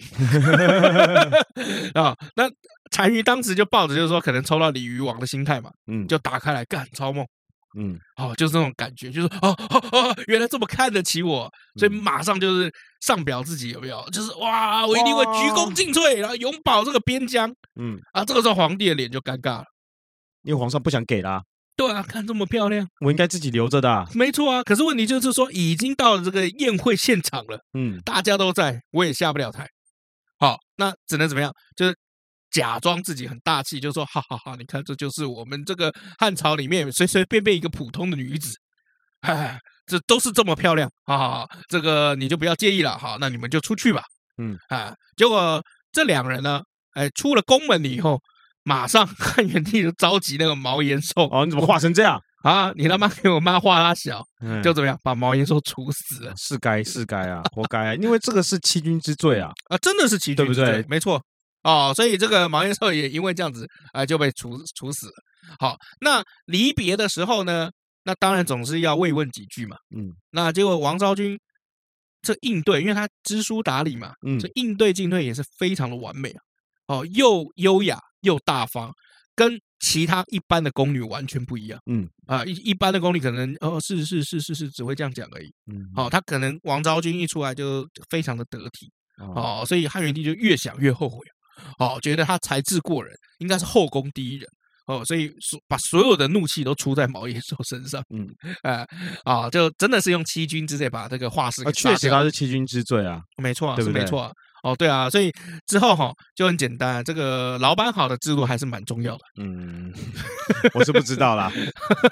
[1.94, 2.16] 啊！
[2.36, 2.50] 那
[2.92, 7.26] 单于当时就抱着就是说可能抽到鲤鱼王的心态嘛，嗯，就打开来干超梦。
[7.78, 14.04] 嗯，哦，就是那种感觉，就是哦哦哦，原来这么看得起我，所以马上就是上表自己有没有？
[14.12, 17.54] 就是哇，我一定会鞠躬尽瘁，然后永保这个边疆。
[17.80, 19.66] 嗯，啊，这个时候皇帝的脸就尴尬了，
[20.42, 21.44] 因为皇上不想给啦。
[21.76, 24.08] 对啊，看这么漂亮，我应该自己留着的啊。
[24.14, 29.68] 没错啊，可是问题就是说，已经到了这个宴会现场了，嗯，大家都在，我也下不了台。
[30.40, 31.54] 好，那只能怎么样？
[31.76, 31.96] 就是。
[32.52, 38.58] 假装自己很大气，就说：“哈哈哈，你看，这就是我们这个汉朝里面随随便便一个普通的女子，
[39.22, 41.48] 哎，这都是这么漂亮啊！
[41.68, 44.04] 这个你就不要介意了，好，那你们就出去吧。”
[44.42, 46.62] 嗯，啊，结果这两人呢，
[46.94, 48.20] 哎，出了宫门以后，
[48.64, 51.28] 马上汉元帝就召集那个毛延寿。
[51.32, 52.72] 哦，你怎么画成这样 啊？
[52.76, 54.24] 你他妈给我妈画他小，
[54.64, 56.34] 就怎么样把毛延寿处死了？
[56.38, 57.96] 是该是该啊，活该啊！
[57.96, 59.52] 因为这个是欺君之罪啊！
[59.70, 60.86] 啊，真的是欺君之罪，对不对？
[60.90, 61.22] 没错。
[61.64, 65.14] 哦，所以这个毛延寿也因为这样子，啊、呃，就被处处死了。
[65.60, 67.70] 好，那离别的时候呢，
[68.04, 69.76] 那当然总是要慰问几句嘛。
[69.96, 71.38] 嗯，那结果王昭君
[72.22, 76.42] 这应对，因为他知书达理嘛，嗯，这应对进退也是非常的完美啊。
[76.88, 78.92] 哦，又优雅又大方，
[79.36, 81.80] 跟其他一般的宫女完全不一样。
[81.90, 85.48] 嗯啊，一一般的宫女可能哦，是是是是是，只会这样讲而已。
[85.72, 88.92] 嗯，好，他可能王昭君一出来就非常的得体。
[89.18, 91.20] 哦，所以汉元帝就越想越后悔。
[91.78, 94.48] 哦，觉得他才智过人，应该是后宫第一人。
[94.86, 98.02] 哦，所以所把所有的怒气都出在毛延寿身上。
[98.10, 98.28] 嗯，
[98.64, 98.84] 哎，
[99.24, 101.64] 啊，就真的是用欺君之罪把这个画师。
[101.74, 104.00] 确实他是欺君之罪啊，没错，对不对？
[104.00, 104.34] 是没错。
[104.64, 105.32] 哦，对啊，所以
[105.68, 109.22] 之后哈就很简单，这个老板好的制度还是蛮重要的。
[109.40, 109.94] 嗯，
[110.74, 111.52] 我是不知道啦。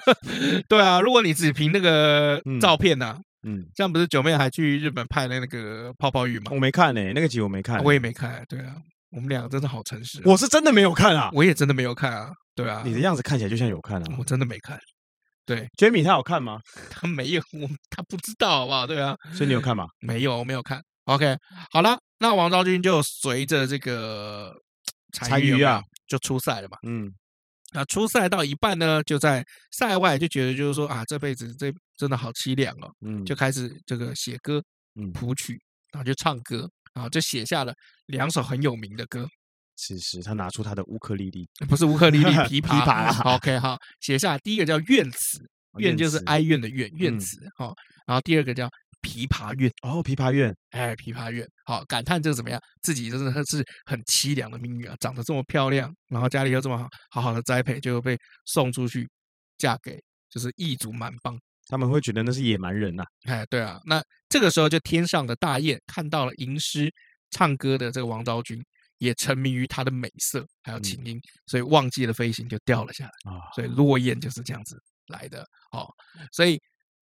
[0.68, 6.52] 对啊，如果你只凭那个照片呢，嗯，这样不是九妹还去日本拍了那个泡泡浴吗？
[6.52, 8.42] 我没看呢，那个集我没看，我也没看。
[8.48, 8.76] 对啊，
[9.10, 10.20] 我们两个真的好诚实。
[10.24, 12.30] 我是真的没有看啊，我也真的没有看啊。
[12.54, 14.78] 对啊，你的样子看起来就像有看啊，我真的没看。
[15.46, 16.60] 对，Jamie 他有看吗？
[16.90, 18.86] 他没有，我他不知道，好不好？
[18.86, 19.86] 对啊，所以你有看吗？
[20.00, 20.82] 没有，我没有看。
[21.04, 21.36] OK，
[21.70, 24.54] 好了，那王昭君就随着这个
[25.18, 26.76] 单于啊，就出塞了嘛。
[26.86, 27.10] 嗯，
[27.72, 29.42] 那出塞到一半呢，就在
[29.72, 32.92] 塞外就觉得就是说啊，这辈子这真的好凄凉哦。
[33.06, 34.62] 嗯，就开始这个写歌，
[35.00, 35.58] 嗯，谱曲，
[35.92, 36.68] 然后就唱歌，
[36.98, 37.72] 然后就写下了
[38.06, 39.24] 两首很有名的歌。
[39.76, 42.82] 此时，他拿出他的乌克丽丽，不是乌克丽丽， 琵琶。
[42.82, 43.36] 琵琶。
[43.36, 45.38] OK，好，写下第一个叫怨词，
[45.78, 47.38] 怨就是哀怨的怨，怨词。
[47.56, 47.72] 好，
[48.04, 48.68] 然后第二个叫
[49.02, 49.70] 琵琶怨。
[49.82, 51.46] 哦，琵琶怨，哎，琵琶怨。
[51.64, 52.60] 好，感叹这个怎么样？
[52.82, 54.96] 自己真的是很凄凉的命运啊！
[54.98, 59.08] 长得这么漂亮，然后家里又这么好，好好的栽培，就被送出去
[59.58, 59.96] 嫁给
[60.28, 63.04] 就是异族蛮邦，他们会觉得那是野蛮人呐。
[63.26, 66.92] 哎，对啊，那这个时候就天上的大雁看到了吟诗
[67.30, 68.60] 唱歌的这个王昭君。
[68.98, 73.32] 也沉迷于她的美色，还有琴音，嗯、所以忘记了飞行，就掉了下来。
[73.32, 74.76] 啊，所以落雁就是这样子
[75.06, 75.46] 来的。
[75.70, 75.86] 哦，
[76.32, 76.60] 所以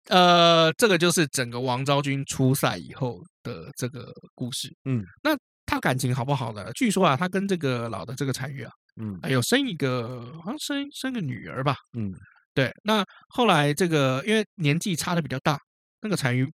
[0.07, 4.71] 呃，这个就是整个王昭君出塞以后的这个故事。
[4.85, 6.71] 嗯，那他感情好不好呢？
[6.73, 11.75] 据说啊，他跟这个老的这个单于啊，嗯，还有生一个，好像生生个女儿吧。
[11.97, 12.13] 嗯，
[12.53, 12.71] 对。
[12.83, 15.59] 那后来这个因为年纪差的比较大，
[16.01, 16.47] 那个单于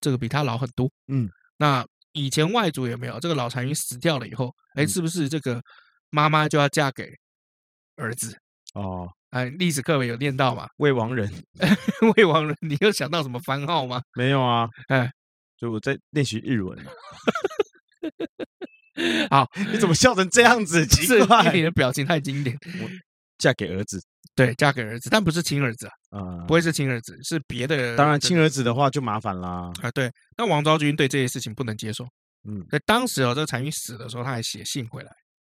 [0.00, 0.90] 这个比他老很多。
[1.08, 1.84] 嗯，那。
[2.12, 5.62] 以前外族有没有这个老单于死掉了以后，哎，是不是这个
[6.10, 7.06] 妈妈就要嫁给
[7.94, 8.36] 儿子？
[8.74, 10.66] 哦，哎，历史课本有念到嘛？
[10.78, 11.30] 魏王人，
[12.16, 14.02] 魏王人，你有想到什么番号吗？
[14.16, 15.08] 没有啊，哎，
[15.58, 16.76] 就我在练习日文。
[19.30, 20.84] 好，你怎么笑成这样子？
[20.88, 22.58] 奇怪，你的表情太经典。
[23.38, 24.02] 嫁给儿子，
[24.34, 27.96] 对，嫁给儿子，但不是亲儿子啊，嗯、不会是亲儿子，是别的。
[27.96, 29.70] 当然，亲儿子的话就麻烦啦。
[29.80, 32.04] 啊，对，那王昭君对这些事情不能接受。
[32.48, 35.10] 嗯，在当时哦，这个单于死的时候，他还写信回来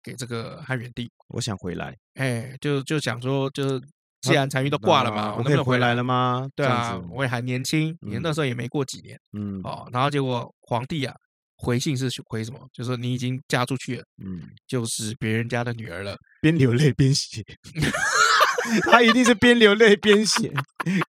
[0.03, 1.95] 给这个汉元帝，我想回来。
[2.15, 3.79] 哎，就就想说，就
[4.21, 6.47] 既然单于都挂了嘛，啊、我可以回来了吗？
[6.55, 9.19] 对啊，我也还年轻，你那时候也没过几年。
[9.33, 11.15] 嗯，哦，然后结果皇帝啊。
[11.61, 12.59] 回信是回什么？
[12.73, 16.17] 就是说你已经嫁出去了，嗯，就是别人家的女儿了。
[16.41, 17.43] 边流泪边写，
[18.91, 20.51] 他一定是边流泪边写。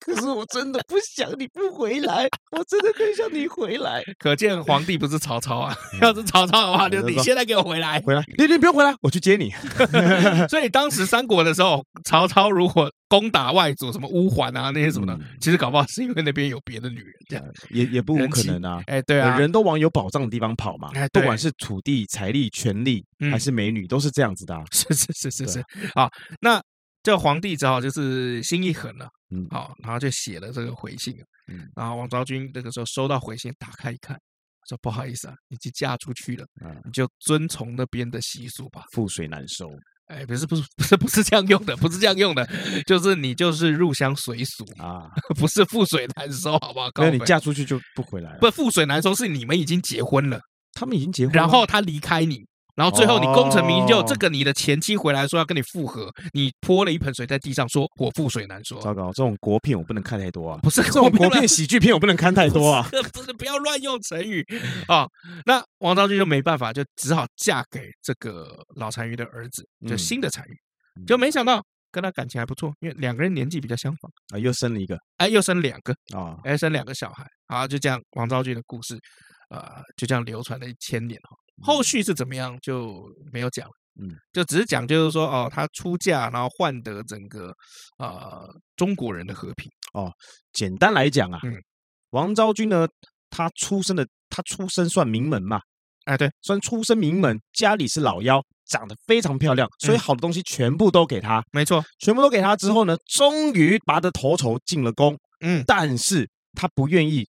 [0.01, 4.03] 可是我真的不想你不回来，我真的很想你回来。
[4.19, 5.75] 可见皇帝不是曹操啊！
[6.03, 9.53] 要是曹操的话，就你现在给我回来，回来，你你不用回来，我去接你。
[10.51, 18.83] 所以当时三国的时候，曹操如果攻打外族，什么乌桓啊那些什么的，嗯、其实搞不好是因为那边有别的女人，这样也也不无可能啊。
[18.87, 20.91] 哎，对啊，人都往有保障的地方跑嘛。
[20.95, 24.63] 哎，不管是土地、财力、权力，还是美女，嗯、都是这样子的、啊。
[24.73, 25.65] 是是是是是。
[25.95, 26.11] 好，
[26.41, 26.61] 那
[27.03, 31.15] 这皇帝只好就是心一狠了，嗯，好，然后就写了这个回信。
[31.49, 34.19] 嗯，然后王昭君那个时候收到回信，打开一看，
[34.69, 39.69] 说不好意思啊，已经嫁出去了，嗯，你就遵从那边的习俗吧，覆水难收。
[40.07, 42.45] 哎，不是不是不是不是这样用的，不是这样用的，
[42.87, 46.91] 就是你就是入乡随俗啊，不是覆水难收，好不好？
[46.97, 48.39] 那你嫁出去就不回来了。
[48.41, 50.41] 不，覆水难收是你们已经结婚了，
[50.73, 52.45] 他们已经结婚了，然后他离开你。
[52.81, 58.81] 然后最后你功成名就，这个你的前妻回来说要跟你复合，你泼了一盆水在地上，说我覆水难收。
[58.81, 60.59] 糟糕，这种国片我不能看太多啊！
[60.65, 62.89] 不是这种国片喜剧片我不能看太多啊！
[63.13, 64.43] 不是，不要乱用成语
[64.89, 65.07] 啊！
[65.45, 71.05] 那王昭君就没办法，就只好嫁给这个老单于的儿子，就新的单于。
[71.07, 71.63] 就没想到
[71.93, 78.99] 跟他感情还不错，因为两个人年纪比较相仿啊，又生了一个，哎，又生两个啊，哎，生两个小孩，好，就这样，王昭君的故事
[79.51, 81.37] 啊，就这样流传了一千年哈。
[81.63, 83.69] 后续是怎么样就没有讲，
[84.01, 87.55] 嗯，就只是讲就是说哦，他出嫁然后换得整个
[87.99, 89.71] 呃中国人的和平。
[89.93, 90.13] 哦。
[90.53, 91.55] 简单来讲啊，嗯，
[92.11, 92.89] 王昭君呢，
[93.31, 95.61] 她出生的她出生算名门嘛，
[96.07, 107.25] 哎，对，算出身名门，家里是老幺，长得非常漂亮，所以好的东西全部都给她，没错，全部都给她之后呢，终于拔得头筹进了宫，嗯，但是她不愿意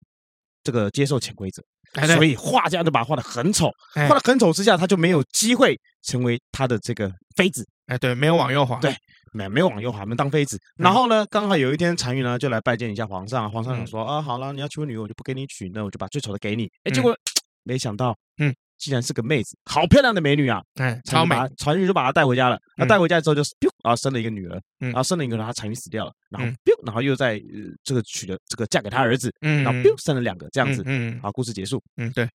[0.65, 1.63] 这个接受潜规则。
[2.07, 3.71] 所以画家就把他画的很丑，
[4.09, 7.67] 画的很丑之下，他就没有机会成为他的这个妃子。
[7.87, 8.79] 哎，对，没有往右滑。
[8.81, 8.95] 对，
[9.33, 10.59] 没没有往右滑门当妃子。
[10.77, 16.71] 然后呢，刚好有一天单于呢就来拜见一下皇上，皇上想说啊，好了，你要娶我女儿，我就不给你娶，那我就把最丑的给你。
[16.85, 17.17] 哎，结果
[17.65, 18.55] 没想到，嗯。
[18.81, 20.63] 竟然是个妹子，好漂亮的美女啊！
[20.77, 22.59] 哎，超美，单于就把她带回家了。
[22.77, 27.41] 那带回家之后，就是然后生了一个女儿，然后生了一个，然后单于死掉了，然后然后又在
[27.85, 31.83] 这个娶了这个嫁给他儿子，然后生了两个，这样子，嗯，好，故事结束。
[31.97, 32.27] 嗯，对。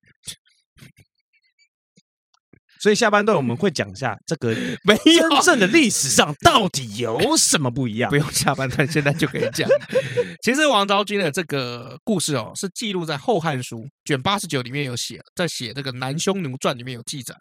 [2.85, 8.11] 所以下半段我们会讲一下这个 真正的历史上到底有什么不一样。
[8.11, 9.67] 不用下半段，现在就可以讲。
[10.45, 17.35] 其实王昭君的这个故事哦，是记录在《后汉书》卷八十九里面有写，在写这个《南匈奴传》里面有记载。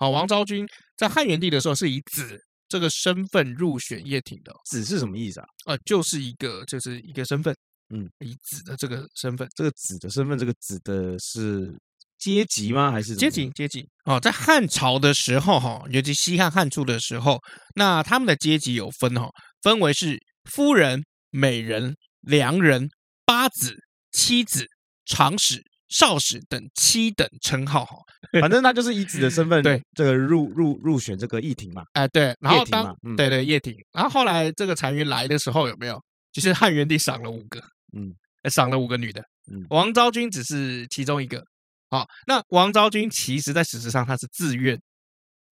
[0.00, 4.52] 啊，王昭君在汉元帝的时候是以子这个身份入选掖庭的。
[4.66, 5.46] 子是什么意思啊？
[5.64, 7.56] 呃，就是一个就是一个身份，
[7.94, 11.74] 嗯，以子的这个身份，这个子的身份，这个子的是。
[12.20, 12.92] 阶级吗？
[12.92, 13.48] 还是阶级？
[13.50, 17.40] 阶级哦，在汉朝的时候哈，尤其西汉汉初的时候，
[17.74, 19.28] 那他们的阶级有分哈，
[19.62, 20.18] 分为是
[20.50, 22.88] 夫人、美人、良人、
[23.24, 23.74] 八子、
[24.12, 24.66] 妻子、
[25.06, 27.96] 长史、少史等七等称号哈。
[28.40, 31.82] 反正他就是以子的身份对这个入入入选这个议庭嘛。
[31.94, 35.98] 哎，对，然后当对对叶庭，然后后来这个单于来的时候有没有？
[36.32, 37.60] 就是汉元帝赏了五个，
[37.96, 38.14] 嗯，
[38.50, 41.42] 赏了五个女的，嗯，王昭君只是其中一个。
[41.90, 44.80] 好，那王昭君其实，在史实上他是自愿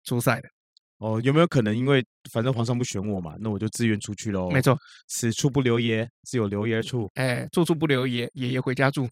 [0.05, 0.49] 出塞的。
[0.99, 4.49] 哦，有没有可能因为反正皇上不选我嘛，那我就自愿出去喽？
[4.51, 7.11] 没错，此处不留爷，自有留爷处。
[7.15, 9.09] 哎，处处不留爷，爷爷回家住，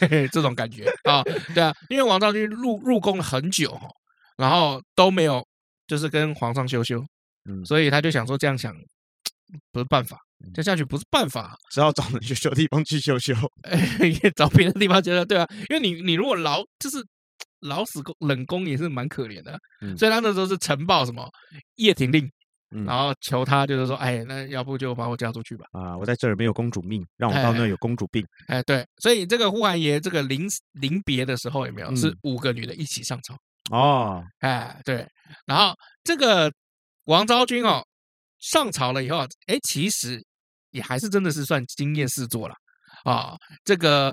[0.00, 1.20] 嘿嘿，这种感觉啊，
[1.52, 3.88] 对啊，因为王昭君入入宫了很久哈，
[4.36, 5.44] 然后都没有
[5.88, 7.04] 就是跟皇上羞羞，
[7.50, 8.72] 嗯，所以他就想说这样想
[9.70, 10.18] 不是办法。
[10.52, 13.32] 这下去不是办法，只好找人去修地方去修修，
[14.00, 16.96] 也，找别的地方修修，对啊，因为你你如果老就是
[17.60, 21.30] 老死冷宫也是蛮可怜的，嗯、所以他那时候是呈报什么
[21.76, 22.28] 掖庭令，
[22.74, 33.36] 嗯、然后求他就是说，哎，那要不就把我嫁出去吧，啊，我在这儿没有公主命，让我到那儿有公主病，哎，哎，对，所以这个呼韩爷这个临临别的时候有没有、嗯、是五个女的一起上朝
[33.70, 35.06] 哦，哎，对，
[35.46, 36.52] 然后这个
[37.04, 37.86] 王昭君哦
[38.42, 40.22] 上朝了以后，哎，其实。
[40.72, 42.54] 也还是真的是算惊艳四座了
[43.04, 43.36] 啊！
[43.62, 44.10] 这个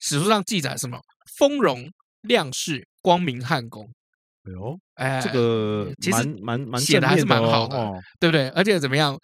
[0.00, 0.98] 史书上记载什么？
[1.38, 1.88] 丰容
[2.22, 3.88] 亮世，光明汉宫。
[4.42, 8.48] 哎呦，哎，这个其实蛮蛮写的还是蛮好的，对不对？
[8.48, 9.16] 而且怎么样？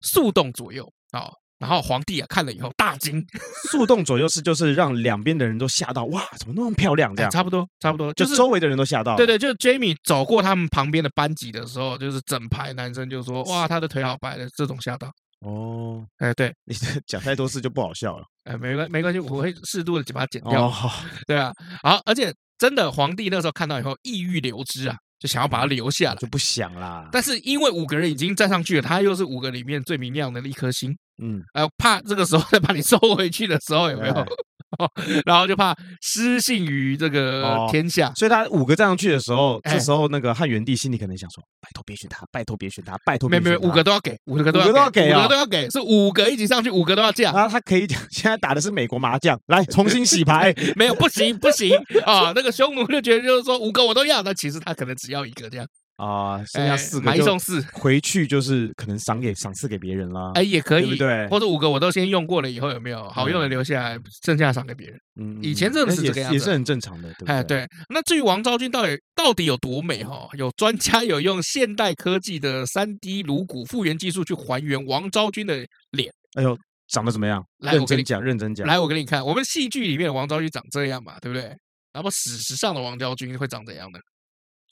[0.00, 1.28] 速动左右啊！
[1.64, 3.24] 然后皇帝啊看了以后大惊。
[3.70, 7.16] 速动左右是就是让两边的人都吓到，哇，怎么那么漂亮？
[7.16, 9.16] 这样差不多，差不多，就是周围的人都吓到。
[9.16, 15.10] 对对，就是 Jamie 走过他们旁边的班级的时候，就是整排男生就说：“哇，他的腿好白的。”这种吓到。
[15.40, 18.24] 哦，哎，对， 你讲太多次就不好笑了。
[18.44, 20.66] 哎，没关没关系，我会适度的把它剪掉。
[20.66, 20.90] 哦，
[21.26, 21.50] 对啊，
[21.82, 27.08] 好，而且真的，皇帝那时候看到以后，意欲留之啊，就想要把他留下来，就不想啦。
[27.10, 34.14] 但是因为五个人已经站上去了，他又是五个里面最明亮的一颗星，嗯，哎，怕这个时候再把你 收回去的时候，有没有？
[35.24, 43.28] 然后就怕失信于这个天下，所以他五个站上去的时候，这时候那个汉元帝心里可能想说：拜托别选他，拜托别选他，拜托。
[43.28, 47.32] 没有没有，五个都要给，五个都要给，五个都要给，是五个一起上去，五个都要这样。
[47.32, 50.52] 然后他可以讲， 现在打的是美国麻将，来重新洗牌。
[50.74, 52.32] 没有，不行不行啊！
[52.34, 55.64] 那个匈奴就觉得就是说五个我都要，那其实他可能只要一个这样。
[55.96, 60.32] 啊，剩下四个，买一送四，回去就是可能赏给赏赐给别人啦。
[60.34, 64.98] 哎，也可以，对，或者五个我都先用过了，以后有没有好用的留下来，剩下赏给别人。
[65.20, 67.14] 嗯，以前真的是这个样子，也是很正常的。
[67.26, 67.64] 哎，对。
[67.88, 70.28] 那至于王昭君到底到底有多美哈？
[70.36, 76.12] 有专家有用现代科技的三 D 颅骨复原技术去还原王昭君的脸。
[76.34, 77.40] 哎呦，长得怎么样？
[77.58, 78.66] 来，我跟你讲，认真讲。
[78.66, 81.56] 来，我给你看，我们戏剧里面的王昭君长这样嘛，对不对？
[81.92, 84.00] 那么史实上的王昭君会长怎样的？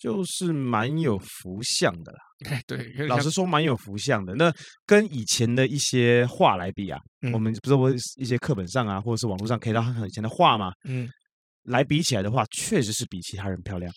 [0.03, 2.19] 就是蛮有福相的啦，
[2.67, 4.35] 对，老实说蛮有福相的。
[4.35, 4.53] 那
[4.85, 11.09] 跟以前的一些画来比啊，嗯、我们不是说一些课本上啊，或者是网络上可以到很以前的画嘛，嗯，
[11.63, 13.93] 来比起来的话，确实是比其他人漂亮。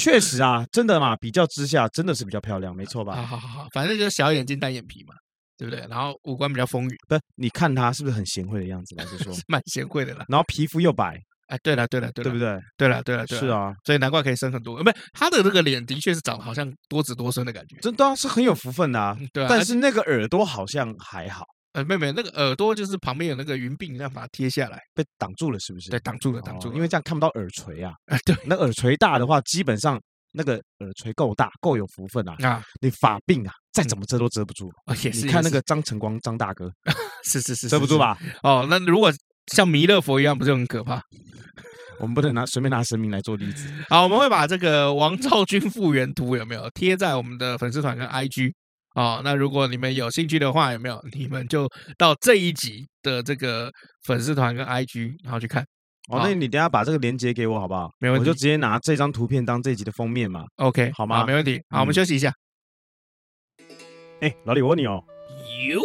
[0.00, 3.16] 确实啊，真的嘛，比较之下真的是比较漂亮，没错吧？
[3.16, 5.14] 好好好，反正就是小眼睛单眼皮嘛，
[5.58, 5.86] 对不对？
[5.90, 7.20] 然后五官比较丰腴，不是？
[7.34, 8.94] 你看他是不是很贤惠的样子？
[8.96, 10.24] 老实说，蛮贤惠的啦。
[10.30, 11.20] 然后皮肤又白。
[11.46, 12.58] 哎，对了，对了，对了，对不对？
[12.76, 14.82] 对了，对了，对，是啊，所以难怪可以生很多。
[14.82, 19.16] 不是他的这个脸，的确是长得好像多子多孙的感觉，真的是很有福分呐。
[19.32, 21.44] 对，但是那个耳朵好像还好。
[21.72, 25.90] 呃，妹妹，那个耳朵就是旁边有那个云鬓，要把它贴下来，被挡住了，是不是？
[25.90, 27.92] 对，挡住了，挡住了，因为这样看不到耳垂啊。
[28.06, 30.00] 哎，对，那耳垂大的话，基本上
[30.32, 32.34] 那个耳垂够大，够有福分啊。
[32.38, 34.70] 啊，你发鬓啊，再怎么遮都遮不住。
[34.86, 35.26] 啊，也是。
[35.26, 36.72] 你看那个张晨光，张大哥，
[37.24, 38.18] 是是是，遮不住吧？
[38.42, 39.12] 哦，那如果
[39.52, 41.00] 像弥勒佛一样，不是很可怕？
[41.98, 43.72] 我们不能拿随便拿神明来做例子。
[43.88, 48.52] 好，我们会把这个王昭君复原图 有没有贴在我们的粉丝团跟 IG
[48.94, 51.02] 哦，那如果你们有兴趣的话，有没有？
[51.12, 53.70] 你们就到这一集的这个
[54.04, 55.64] 粉丝团跟 IG，然后去看。
[56.08, 57.90] 哦，那你等下把这个链接给我好不好？
[57.98, 60.44] 没问题，我就直接拿这张图片当这一集的封面嘛。
[60.56, 61.18] OK，好吗？
[61.20, 61.60] 好，没问题。
[61.70, 62.32] 好，我们休息一下。
[64.20, 65.02] 哎、嗯，老李，我问你哦。
[65.68, 65.80] 哟。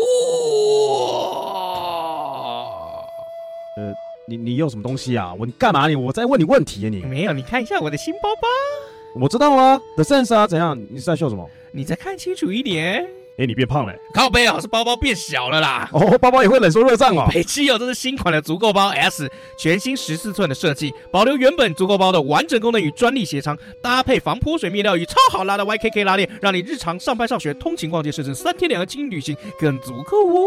[3.78, 3.94] 呃，
[4.28, 5.34] 你你有什么东西啊？
[5.40, 5.96] 我你干嘛你？
[5.96, 7.02] 我在问你问题啊你。
[7.04, 8.48] 没有，你看一下我的新包包。
[9.16, 10.78] 我知道啊，The Sense 啊，怎样？
[10.90, 11.50] 你是在秀什么？
[11.72, 13.08] 你再看清楚一点。
[13.38, 13.94] 哎，你变胖了。
[14.14, 15.90] 靠背啊，是包包变小了啦。
[15.94, 17.28] 哦，包包也会冷缩热胀哦。
[17.32, 30.42] 北七哦，这是新款的足够包 S，全新十四寸的设计，保留原本足够包的完整功能与专利鞋仓，搭配防泼水面料与超好拉的 YKK 拉链，让你日常上班、上学、通勤、逛街，甚至三天两个轻旅行更足够哦。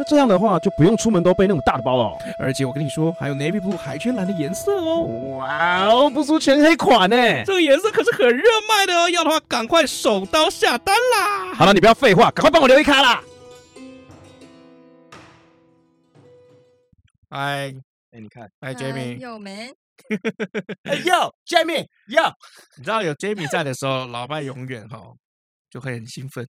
[0.00, 5.02] 那这样的话就不用出门都背那种大的包了，哦，而且我跟你说，还有 navy blue 海军蓝的颜色哦。
[5.36, 7.44] 哇哦，不出全黑款呢！
[7.44, 11.52] 这个颜色可是很热卖的哦，要的话赶快手刀下单啦！
[11.52, 13.22] 好了，你不要废话，赶快帮我留一卡啦！
[17.28, 17.74] 嗨，
[18.12, 19.70] 哎，你看，嗨，Jamie，有没？
[20.88, 22.32] 哎呦，Jamie，哟，
[22.78, 25.12] 你知道有 Jamie 在的时候，老麦永远哈
[25.68, 26.48] 就会很兴奋。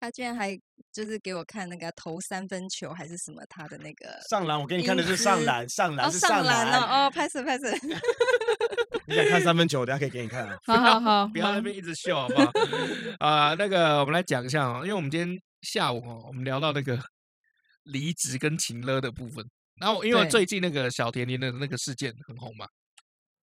[0.00, 0.58] 他居然还
[0.92, 7.64] 就是给我看那个投三分球还是什么他的那个上篮，我给你看的是上篮，上篮是上篮哦，拍摄拍摄。
[9.06, 10.58] 你想看三分球，等下可以给你看啊。
[10.64, 12.50] 好好好，不要那边一直秀好不好？
[13.20, 16.98] 啊、呃，那个我们来讲一下啊，因为我们今天下午哦，我们聊到那个
[17.84, 19.44] 离职跟情勒的部分，
[19.80, 22.66] 然后因为最近那个小甜甜的那个事件很红嘛，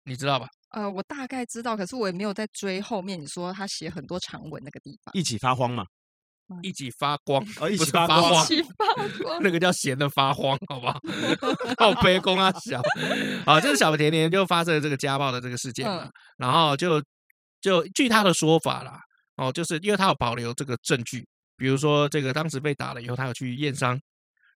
[0.04, 0.46] 你知道吧？
[0.70, 5.84] 呃，我大概知道，可是我也没有在追后面你说他写很多长文那个地方，一起发慌嘛。
[6.62, 8.86] 一起发光，哦，一起发光，一起发
[9.22, 11.00] 光，那个叫闲的发慌，好不好？
[11.78, 12.80] 好悲公啊，小，
[13.46, 17.02] 好，这是小甜甜就发生了这个家暴的这个事件嘛，嗯、然后就
[17.60, 19.00] 就据他的说法啦，
[19.36, 21.26] 哦，就是因为他有保留这个证据，
[21.56, 23.98] 比如说这个当时被打了以后，他有去验伤，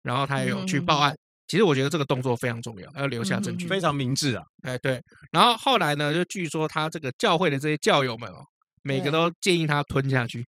[0.03, 1.13] 然后他也有去报案。
[1.13, 4.43] 嗯、其实我觉得这个动作非常重要，要留下证据，非常明智啊。
[4.63, 5.01] 哎，对。
[5.31, 8.45] 然后后来呢，就据说他这个教会的这些教友们哦，
[8.83, 10.45] 每个都建议他吞下去。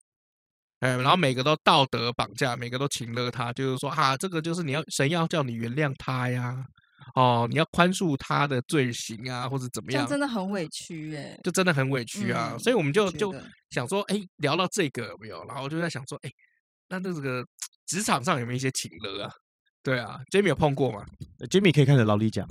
[0.83, 6.61] 哎，然后每个都道德绑架，每个都情勒他，就是说啊，这个就是你要神要叫你原谅他呀，
[7.15, 10.05] 哦，你要宽恕他的罪行啊，或者怎么样？
[10.05, 13.33] 真的很委屈哎，就真的很委屈啊，嗯、所以我们就就
[13.69, 15.41] 想说，哎，聊到这个有没有？
[15.45, 16.31] 然后我就在想说，哎，
[16.89, 17.45] 那这个
[17.85, 19.31] 职场上有没有一些情勒啊？
[19.81, 21.05] 对啊，Jimmy 有碰过吗
[21.49, 22.45] ？Jimmy 可以看着老李讲，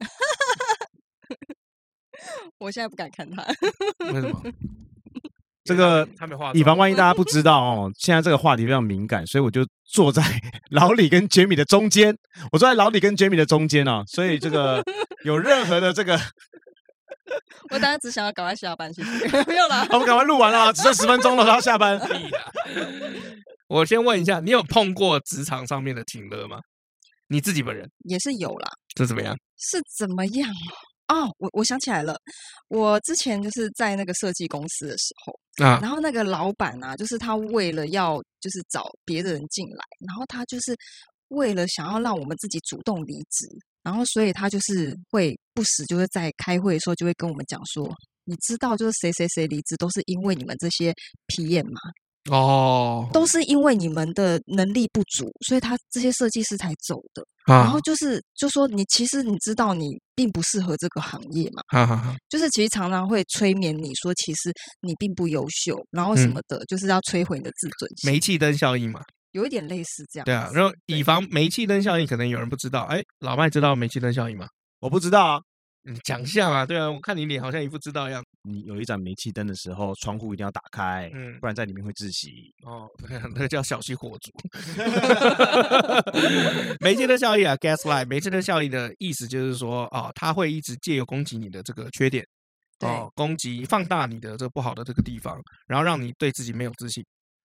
[2.56, 3.44] 我现在不敢看他，
[3.98, 4.42] 为什么？
[5.64, 6.06] 这个
[6.52, 10.22] 以防万一大家不知道哦，现在这个话题非常敏感，所以我就坐在
[10.70, 12.14] 老李跟杰米的中间。
[12.52, 14.84] 我坐在老李跟杰米的中间哦，所以这个
[15.24, 16.20] 有任何的这个，
[17.72, 19.44] 我当时只想要赶快下班，谢谢。
[19.44, 21.98] 没有啦，我们赶快录完了，只剩十分钟了，然后下班。
[23.66, 26.58] 我先问一下，你有碰过职场上面的情乐吗？
[27.28, 28.68] 你自己本人也是有啦。
[28.94, 29.34] 这怎么样？
[29.56, 30.48] 是怎么样？
[31.08, 32.16] 哦，我我想起来了，
[32.68, 40.74] 我之前就是在那个设计公司的时候啊，然后那个老板啊，就是他为了要就是找别的人进来，然后他就是
[41.28, 43.46] 为了想要让我们自己主动离职，
[43.82, 47.86] 然后所以他就是会不时就是在开会的时候就会跟我们讲说，
[48.24, 50.92] 你知道就是谁谁谁离职都是因为你们这些
[51.28, 51.80] PM 吗？
[52.30, 57.22] 哦，都是因为你们的能力不足，所以他这些设计师才走的。
[57.44, 61.62] 啊、然后就是，就说你其实你知道你并不适合这个行业嘛。
[61.68, 68.10] 哈哈哈、就是其实常常会催眠你说，其实你并不优秀，然后什么的，嗯、就是要摧毁你的自尊心。
[68.10, 69.00] 煤气灯效应嘛，
[69.32, 70.24] 有一点类似这样。
[70.24, 72.82] 对啊，然后以防煤气灯效应，可能有人不知道。
[72.84, 74.46] 哎，老麦知道煤气灯效应吗？
[74.80, 75.40] 我不知道啊。
[75.86, 78.22] 你讲一下嘛，对啊，我看你脸好像一副知道一样。
[78.46, 82.54] 你有一盏煤气灯的时候，窗户一定要打开，嗯，不然在里面会窒息。
[82.62, 84.30] 哦，那个叫小心火烛。
[86.78, 88.06] 煤气灯效应啊，gaslight。
[88.06, 92.26] 煤气灯效应的意思就是说，哦，它会一直借由攻击你的这个缺点，
[92.80, 97.02] 哦，攻击放大你的这个不好的这个地方，然后让你对自己没有自信，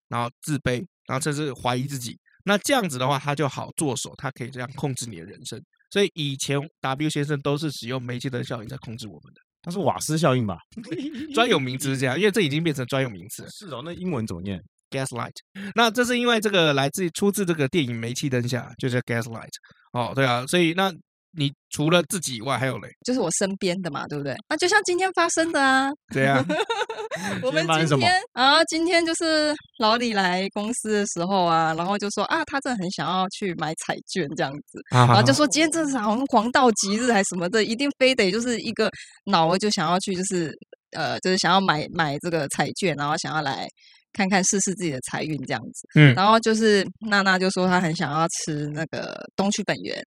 [0.10, 2.20] 然后自卑，然后甚至怀疑自己。
[2.44, 5.62] 那这样子的话，他就好做手，他可以这样控制你的人生。
[5.92, 10.58] 所以以前 W 先生都是使用煤气灯效应在控制我们的，它是瓦斯效应吧？
[11.34, 13.46] 专有名词是这样，因为这已经变成专有名词。
[13.50, 15.36] 是哦，那英文怎么念？Gaslight。
[15.76, 19.50] 那这是因为这个来自出自这个电影《煤气灯下》，就是 Gaslight。
[19.94, 20.94] 哦，对啊，所以那。
[21.32, 22.90] 你除了自己以外还有嘞？
[23.06, 24.34] 就是我身边的嘛，对不对？
[24.48, 26.44] 啊，就像今天发生的啊，对啊。
[27.44, 38.90] 我们今天啊，今天就是老李来公司的时候啊，然后就说啊，他真的很想要去买彩券这样子，啊、然后就说今天真的是好像黄道吉日还是什么的，一定非得就是一个
[39.26, 40.52] 脑儿就想要去，就是
[40.92, 43.68] 呃，就是想要买买这个彩券，然后想要来
[44.14, 45.88] 看看试试自己的财运这样子。
[45.96, 50.02] 嗯，然后就是娜娜就说她很想要吃那个东区本源。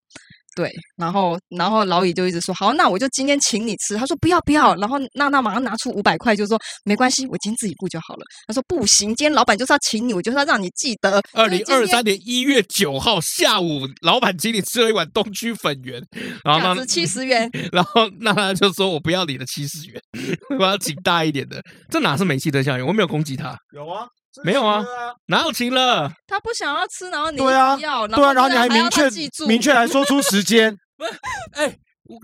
[0.55, 3.97] 对，然后然后老李就一直说好，那我就今天请你吃。
[3.97, 8.25] 他说不要不要，然后娜娜马上拿出五百块，就说没关系，我今天自己付就好了。
[8.47, 11.23] 他说不行，今天老板就是要请你，我就是要让你记得。
[11.33, 16.03] 二零二三年一月九号下午，老板请你吃了一碗东区粉圆，
[16.45, 20.01] 然后呢七十元， 然后娜娜就说我不要你的七十元，
[20.59, 21.63] 我要请大一点的。
[21.91, 22.87] 这哪是煤气灯效应？
[22.87, 23.57] 我没有攻击他。
[23.75, 24.07] 有啊。
[24.45, 24.85] 没有啊，
[25.27, 26.11] 哪有请了？
[26.27, 29.11] 他不想要吃，然后你对啊，要对啊，然后你还明确
[29.47, 31.13] 明确还说出时间， 不是？
[31.53, 31.77] 哎，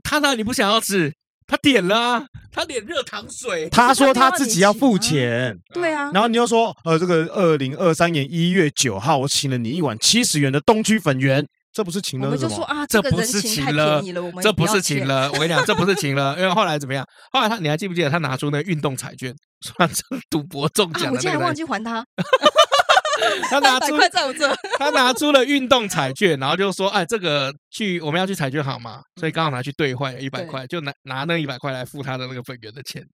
[0.03, 1.13] 他哪里不想要吃？
[1.47, 3.69] 他点了啊，他点热糖水。
[3.71, 6.11] 他说他自己要付钱，对啊。
[6.13, 11.47] 然后你又说，呃，这个二零二三年一月九号，我请了你一碗七十元的东区粉圆。
[11.71, 14.03] 这不是请了，我们就说啊，这不是请了，
[14.43, 15.31] 这不是请了。
[15.33, 17.07] 我跟你讲，这不是请了，因为后来怎么样？
[17.31, 21.13] 后来他，你还记不记得他拿出那个运动彩券，算成赌博中奖？
[21.13, 22.05] 我竟然忘记还他。
[23.51, 24.49] 他拿出块在我这，
[24.79, 33.05] 他拿出了运动彩券，然后就说：“哎，这个去我们要去彩券行嘛，所以刚好拿去兑换一百块，就拿拿那一百块来付他的那个粉圆的钱。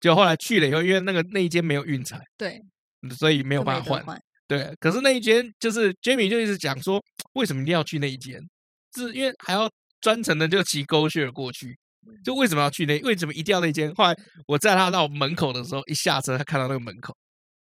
[0.00, 2.62] 结果后来去了以后，因为那个那一间没有运彩，对，
[3.18, 7.02] 所以没有办法换。”对，可是那一间就是 Jamie 就一直讲说，
[7.34, 8.40] 为什么一定要去那一间？
[8.94, 9.68] 是因为还要
[10.00, 11.76] 专程的就骑 GoShare 过去，
[12.24, 12.98] 就为什么要去那？
[13.02, 13.92] 为什么一定要那间？
[13.94, 17.14] 后来我载他到门口的时候，一下车他看到那个门口，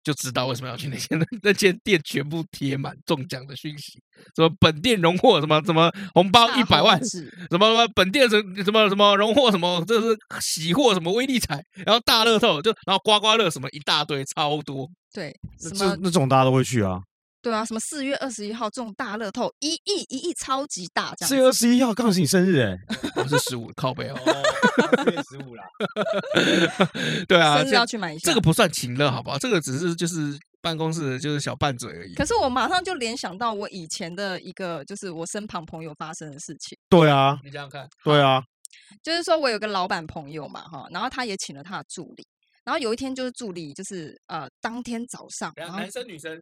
[0.03, 1.19] 就知道为什么要去那间。
[1.19, 4.01] 那 那间店全部贴满中奖的讯息，
[4.35, 7.21] 什么本店荣获什么什么红包一百万，什
[7.51, 14.89] 么什么本店什什么什么荣获什么，这是喜获什么威力彩，然后大乐透就然后刮刮乐什么一大堆，超多。
[15.11, 17.01] 对，那这那种大家都会去啊。
[17.41, 21.29] 对啊，什么四月二十一号中大乐透一亿一亿超级大，这样。
[21.29, 22.77] 四月二十一号刚好是你生日哎，
[23.15, 24.17] 我是十五靠背哦，
[25.03, 25.63] 四月十五啦。
[27.27, 28.29] 对啊，生日要去买一下。
[28.29, 29.37] 这个不算情乐，好不好？
[29.37, 32.13] 这个只是就是办公室的就是小拌嘴而已。
[32.15, 36.77] 可是我马上就联想到我以前的一个，就是我身旁朋友发生的事情。
[36.89, 38.43] 对啊，你想想看，对啊，
[39.01, 42.27] 就是说我有个老板朋友嘛，哈，然后他也请了他的助理。
[42.65, 46.39] 然后有一天就是助理，就是呃，当天早上，然后男生女生，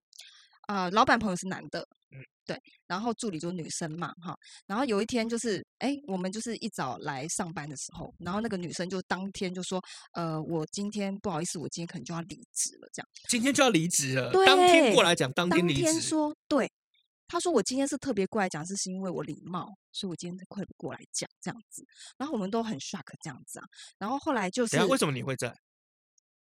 [0.68, 1.80] 呃，老板朋友是男的，
[2.12, 16.70] 嗯，对，然后助理就是女生嘛，哈，然后有一天就是，哎，我们就是一早来上班的时候，然后那个女生就当天就说，呃，我今天不好意思，我今天可能就要离职了，这样，今天就要离职了，对，当天过来讲，当天离职，当天说，对，
[17.30, 21.86] 他说我今天是特别过来讲，是是因为我礼貌，所以我今天快过来讲这样子，
[22.18, 23.66] 然后我们都很 shock 这样子啊，
[23.98, 25.56] 然后后来就是，为什么你会在？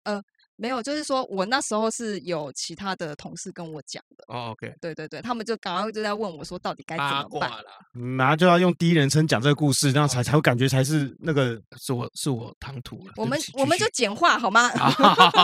[0.05, 0.23] 呃，
[0.61, 4.25] 没有，就是说我那时候是有其他的同事跟我讲的。
[4.29, 7.51] 哦，OK，对对对，他们就刚刚就在问我说，到底该怎么办？
[7.93, 13.15] 马上就要用第一人称讲这个故事，这样才才会感觉才是那个是我是我唐突了。
[13.17, 14.71] 我们我们就简化好吗？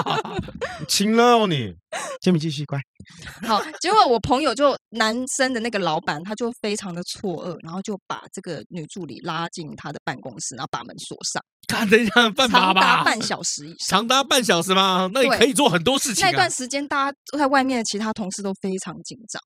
[0.86, 1.74] 亲了哦，你，
[2.20, 2.78] 杰米继续乖。
[3.48, 11.42] 好，结果我朋友就男生的那个老板，他就非常的错愕，然后就把这个女助理拉进他的办公室，然后把门锁上。
[11.68, 12.80] 看等一下，办法吧。
[12.80, 15.05] 长达半小时以上，长达半小时吗？
[15.12, 16.30] 那你可以做很多事情啊。
[16.30, 19.40] 那段时间，大家都在外面的其他同事都非常紧张，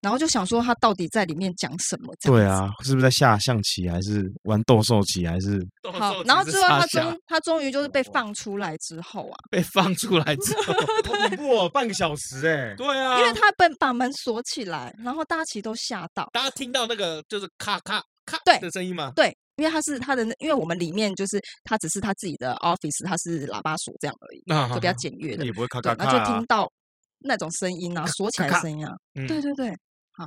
[0.00, 2.12] 然后就想说他到底在里面讲什么？
[2.22, 5.60] 对啊，是不是在下象棋，还是玩斗兽棋，还是？
[5.92, 19.12] 好，然后最后他终他终于就是被放出来之后啊， 被放出来之后，好恐怖哦，半个小时哎，对啊，因为他被把门锁起来，然后大家其实都吓到，大家听到那个就是咔咔咔的声音吗？
[19.14, 19.36] 对。
[19.56, 24.42] 因为他是他的，因为我们里面就是他只是他自己的 office，他是喇叭锁这样而已，
[24.74, 25.44] 就比较简约的。
[25.44, 26.70] 也不会咔咔咔，那就听到
[27.18, 28.92] 那种声音啊，锁起来的声音啊。
[29.14, 29.68] 对对对，
[30.12, 30.26] 好。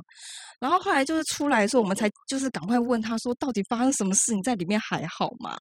[0.60, 4.34] 然后后来就是出来的时候，我们才就是赶快问他说，到底发生什么事？
[4.34, 5.56] 你在里面还好吗？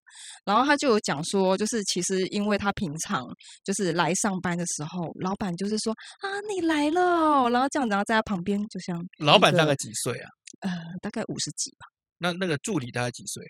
[0.45, 3.25] 然后他就有讲说，就是其实因为他平常
[3.63, 10.29] 就是来上班的时候，老板就是说啊，你来了，然后这样，然后在他旁边就像老板大概几岁啊？
[10.61, 11.87] 呃，大概五十几吧。
[12.17, 13.43] 那那个助理大概几岁？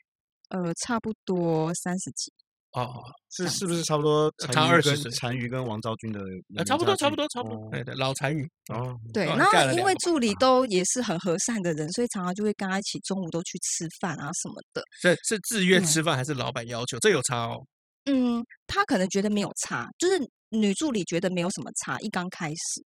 [0.49, 2.31] 呃，差不多三十几
[2.73, 3.01] 哦，
[3.31, 5.09] 是是不是差不多差二十岁？
[5.11, 6.19] 残余跟王昭君的
[6.57, 9.25] 啊，差不多差不多差不多，对对，老残余哦，对。
[9.37, 14.83] 那因为助理都也是很和善的人，所以常常就会跟他一起中午都去吃饭啊什么的。
[15.01, 16.99] 这是自愿吃饭还是老板要求？
[16.99, 17.65] 这有差哦。
[18.05, 22.85] 嗯，他可能觉得没有差，就是女助理觉得没有什么差，一刚开始。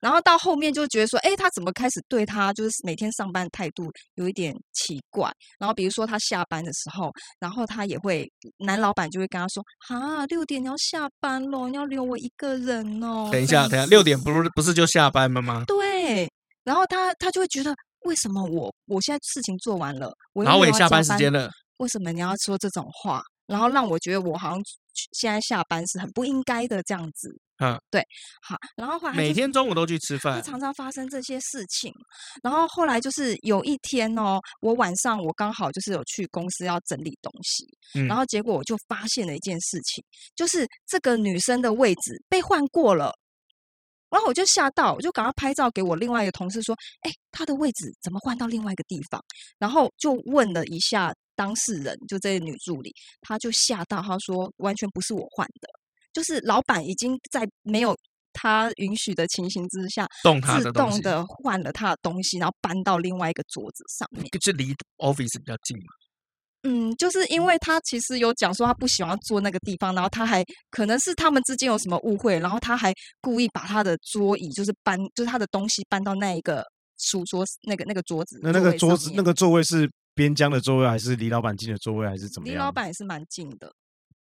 [0.00, 5.30] 然后到后面就觉得说，哎，他怎么开始对他就是每天上班态度有一点奇怪？
[5.58, 13.28] 然后比如说他下班的时候，然后他也会男老板就会跟他说，啊，六点你要下班喽，你要留我一个人哦。
[13.30, 15.64] 等一下，等一下，六点不是不是就下班了吗？
[15.66, 16.28] 对。
[16.64, 17.74] 然后他他就会觉得，
[18.04, 23.22] 为什么我我现在事情做完了，我然后我也下班时间了，为什么你要说这种话？
[23.46, 24.62] 然后让我觉得我好像
[25.12, 27.30] 现在下班是很不应该的这样子。
[27.62, 28.02] 嗯，对，
[28.40, 31.92] 好，然后后来每天中午都去吃饭，常常发生这些事情。
[32.42, 37.66] 然后后来就是有一天哦，我晚上我刚好就是有去公司要整理东西，
[38.00, 40.02] 嗯、然后结果我就发现了一件事情，
[40.34, 43.12] 就是这个女生的位置被换过了。
[44.08, 46.74] 然后我就吓到，我就赶快拍照给我另外一个同事说
[47.06, 49.22] ：“哎，她的位置怎么换到另外一个地方？”
[49.56, 55.68] 然后就问了一下当事人，就这个女助理，她就吓到，她说：“完全不是我换的。”
[56.12, 57.96] 就是老板已经在没有
[58.34, 64.26] 他允许的情形之下，动他的自动的换了他的东西，然后搬到另外一个桌子上面。
[64.42, 65.84] 这离 office 比较近嘛？
[66.64, 76.62] 嗯，就是因为他其实有讲说他不喜欢坐那个地方，然后他还可能是他们之间有什么误会，然后他还故意把他的桌椅就是搬，就是他的东西搬到那一个
[76.98, 78.38] 书桌那个那个桌子。
[78.42, 82.54] 那那个桌子那个座位是边疆的座位，还是离老板近的座位，还是怎么样？
[82.54, 83.72] 离老板也是蛮近的。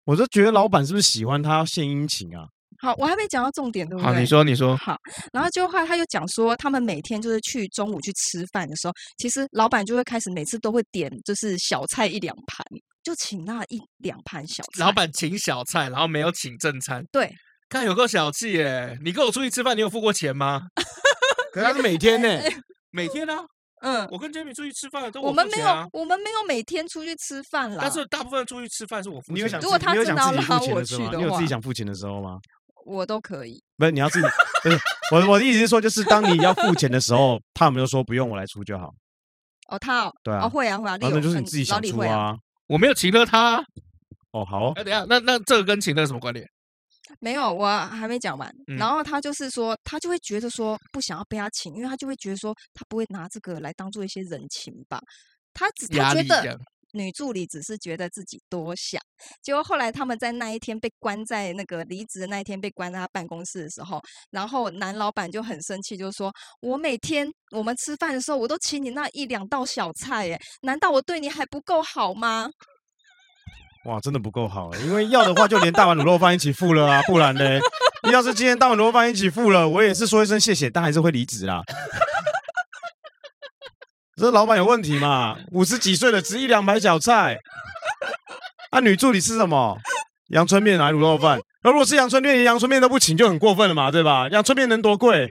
[0.04, 2.46] 我就觉得老板是不是喜欢他献殷勤啊？
[2.80, 4.12] 好，我还没讲到重点，对不对？
[4.12, 4.76] 好，你说，你说。
[4.76, 4.96] 好，
[5.32, 12.64] 然后就后来他又讲说，他们每天就是去中午去吃饭的时候，其实老板就会开始每次都会点就是小菜一两盘，
[13.02, 14.84] 就请那一两盘小菜。
[14.84, 17.04] 老板请小菜，然后没有请正餐。
[17.10, 17.34] 对，
[17.68, 18.96] 看有够小气耶！
[19.02, 20.62] 你跟我出去吃饭，你有付过钱吗？
[21.52, 22.28] 可是他是每天呢，
[22.92, 23.44] 每天啊。
[23.80, 27.78] 嗯，我跟 Jamie 出去吃饭都我们没有，我们没有每天出去吃饭啦。
[27.80, 29.36] 但是大部分出去吃饭是我付钱。
[29.36, 32.38] 你有想，如果他真的要拉我去的话，你有自己想付钱的时候吗？
[32.86, 33.62] 我都可以。
[33.76, 34.26] 不是，你要自己
[34.62, 34.78] 不是
[35.12, 38.92] 我我的意思是说，就是当你要付钱的时候，他有没有说不用我来出就好？
[39.68, 42.34] 哦，他对啊，会啊会啊，那就是你自己想出啊。
[42.66, 43.62] 我没有请了他。
[44.32, 44.72] 哦，好。
[44.72, 46.46] 哎，等下，那那这个跟请了什么关联？
[47.20, 48.48] 没有，我还没讲完。
[48.66, 55.00] 嗯、然后他就是说，他就会觉得说不想要被他请，因为他就会觉得说他不会拿这个来当做一些人情吧。
[55.54, 56.58] 他只他觉得
[56.92, 59.00] 女助理只是觉得自己多想。
[59.42, 64.00] 结果后来他们在那一天被关在那个离职的那一天被关在他办公室的时候，
[64.30, 66.32] 然后男老板就很生气，就说
[66.62, 72.48] ：“我每天我们吃饭的时候，我都请你那一两道小菜，耶，难道我对你还不够好吗？”
[73.88, 77.58] 哇，真的不够好，因为要的话就连大碗卤肉饭一起付了啊，不然呢？
[78.12, 81.62] 要是今天大碗卤肉饭一起付了，我也是说一声谢谢，但还是会离职啦。
[84.18, 85.38] 这老板有问题嘛？
[85.52, 87.38] 五十几岁了，只一两盘小菜。
[88.70, 89.78] 啊，女助理吃什么？
[90.32, 91.40] 阳春面还是卤肉饭？
[91.64, 94.28] 那如果是阳春面，连阳春面都不请，就很过分了嘛，对吧？
[94.28, 95.26] 阳春面能多贵？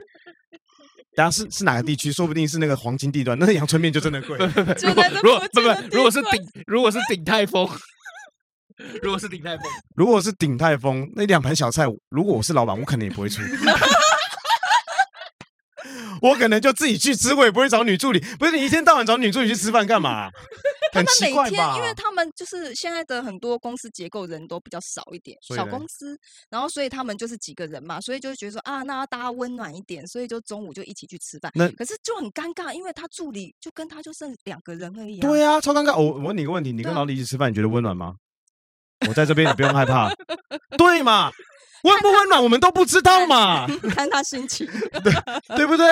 [1.14, 2.10] 等下是是哪个地区？
[2.10, 4.36] 说不定是那个黄金地段，那阳春面就真的贵。
[4.36, 7.68] 如果如果不不，如果是鼎，如果是鼎泰丰。
[9.02, 9.66] 如果是鼎泰丰，
[9.96, 13.42] 如果是鼎泰丰，那两盘小菜，如果我是老板，我可能也不会出。
[16.20, 18.18] 我可能就自己去吃，我也不会找女助理。
[18.40, 20.28] 不是你一天到晚找女助理去吃饭干嘛？
[20.92, 21.50] 很奇怪吧？
[21.50, 26.18] 他们每天，因为他们就是现在的很多公司结构人都比较少一点，小公司，
[26.50, 31.52] 然后所以他们就是几个人嘛，所以就觉得说啊，那大家温暖一点，所以就中午就一起去吃饭。
[31.54, 35.20] 那可是就很尴尬，因为他助理就跟他就剩两个人而已。
[35.20, 35.96] 对啊，超尴尬。
[35.96, 38.16] 我我问你一个问题，你跟老李一起吃饭，你觉得温暖吗？
[39.06, 40.10] 我在这边，你不用害怕，
[40.76, 41.30] 对嘛？
[41.84, 43.66] 温不温暖，我们都不知道嘛。
[43.94, 44.66] 看他心情，
[45.04, 45.12] 对
[45.56, 45.86] 对不对？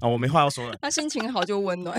[0.00, 0.76] 啊，我没话要说了。
[0.82, 1.98] 他心情好就温暖。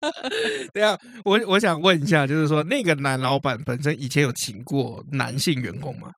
[0.72, 6.10] 对啊，我我想问一下，就是说那个男老板本身以前有请过男性员工吗？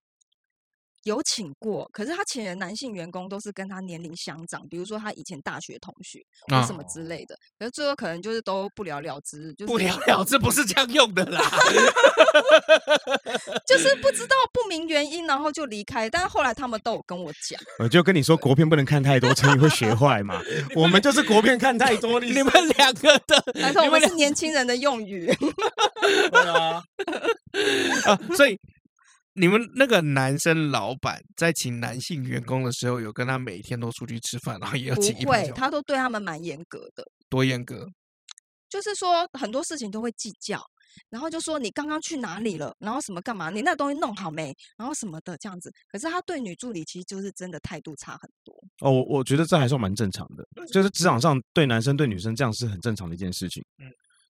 [1.07, 11.40] 有请过，可是他请的男性员工都是跟他年龄相长，比如说他以前大学同学或什么之类的，哦、可是最后可能就是都不了了之，就是不了了之不是这样用的啦，
[13.66, 16.11] 就是不知 道不明原因，然后就离开。
[16.11, 20.42] 但是后来他们都有跟我讲，我就跟你说国片不能看太多，成语会学坏嘛。
[20.74, 25.32] 我们就是国片看太多，你们两个的，但是我们是年轻人的用语，
[26.32, 26.82] 对啊，
[28.07, 28.59] 啊，所以。
[29.37, 35.14] 你们那个男生老板在请男性员工的时候，有跟他每天都出去吃饭，然后也要请。
[35.16, 37.05] 不会，他都对他们蛮严格的。
[37.28, 37.87] 多严格？
[38.68, 40.61] 就是说很多事情都会计较，
[41.11, 45.70] 然后就说你刚刚去哪里了，然后什么干嘛，你那东西弄好没，然后什么的这样子。
[45.89, 48.55] 可是他对女助理其实就是真的态度差很多。
[48.80, 53.62] 哦，我我觉得这还算蛮正常的，就是职场上对男生对女生这样是很正常的一件事情。
[53.78, 53.87] 嗯。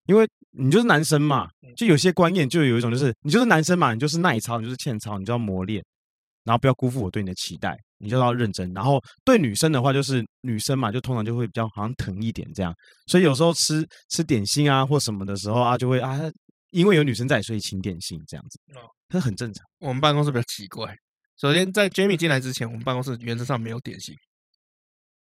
[0.07, 0.27] 因为
[0.59, 5.85] 你就是男生嘛，就有些观念就有一种，就是你就是男生嘛，你就是耐操，你就是欠操，你就要磨练，
[6.45, 8.73] 然后不要辜负我对你的期待，你就要认真。
[8.73, 12.75] 然后对女生的话，就是女生嘛，就通常就会比较好像疼一点这样。
[13.07, 16.19] 所以有时候吃吃点心啊或什么的时候啊，就会啊，
[16.71, 18.59] 因为有女生在，所以请点心这样子，
[19.09, 19.65] 这很正常。
[19.81, 20.97] 我们办公室比较奇怪，
[21.39, 24.15] 首先在 Jamie 进来之前，我们办公室原则上没有点心，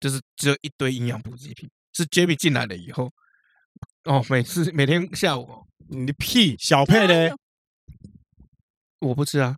[0.01, 1.69] 就是只有一堆营养补给品。
[1.93, 3.09] 是 Jamie 进来了以后。
[4.05, 5.47] 哦，每次每天下午，
[5.89, 7.33] 你的屁小佩嘞？
[9.01, 9.55] 我不吃啊。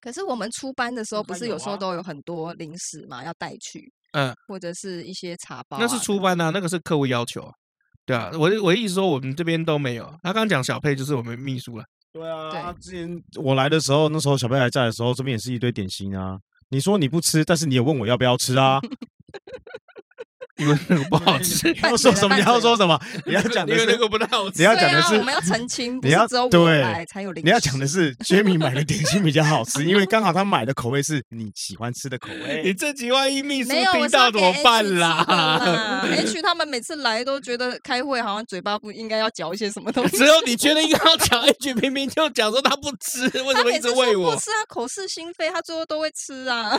[0.00, 5.78] 可是我们出班的时候，不是有时候都有很多零食嘛，要带去，嗯，或者是一些茶包。
[5.78, 7.50] 那是出班啊，那个是客户要求。
[8.06, 10.04] 对啊，我我的意思说，我们这边都没有。
[10.22, 11.84] 他刚刚讲小佩就是我们秘书了。
[12.12, 16.38] 对啊，之前我来的时候，那时候小佩还在的时候，这边也是一堆点心啊。
[16.70, 18.80] 你说你不吃，但是你也问我要不要吃啊。
[20.60, 22.36] 因为那个不好吃， 你要说什么？
[22.36, 23.00] 你要说什么？
[23.24, 24.58] 你要讲的是那个不太好吃。
[24.58, 27.44] 你要讲的是我们要澄清，你要对才有零。
[27.44, 32.62] 你要讲的是 Jamie 买的点心比较好吃， 因为刚好他买的口味是你喜欢吃的口味。
[32.64, 40.18] 你这几万一秘书听到怎么办啦？H 他们每次来都觉得开会好像嘴巴不应该要嚼一些什么东西。
[40.18, 44.34] 只有你觉得应该要嚼，H 明明就讲说他不吃，为什么一直喂我？
[44.34, 46.78] 不吃啊，口是心非，他最后都会吃啊。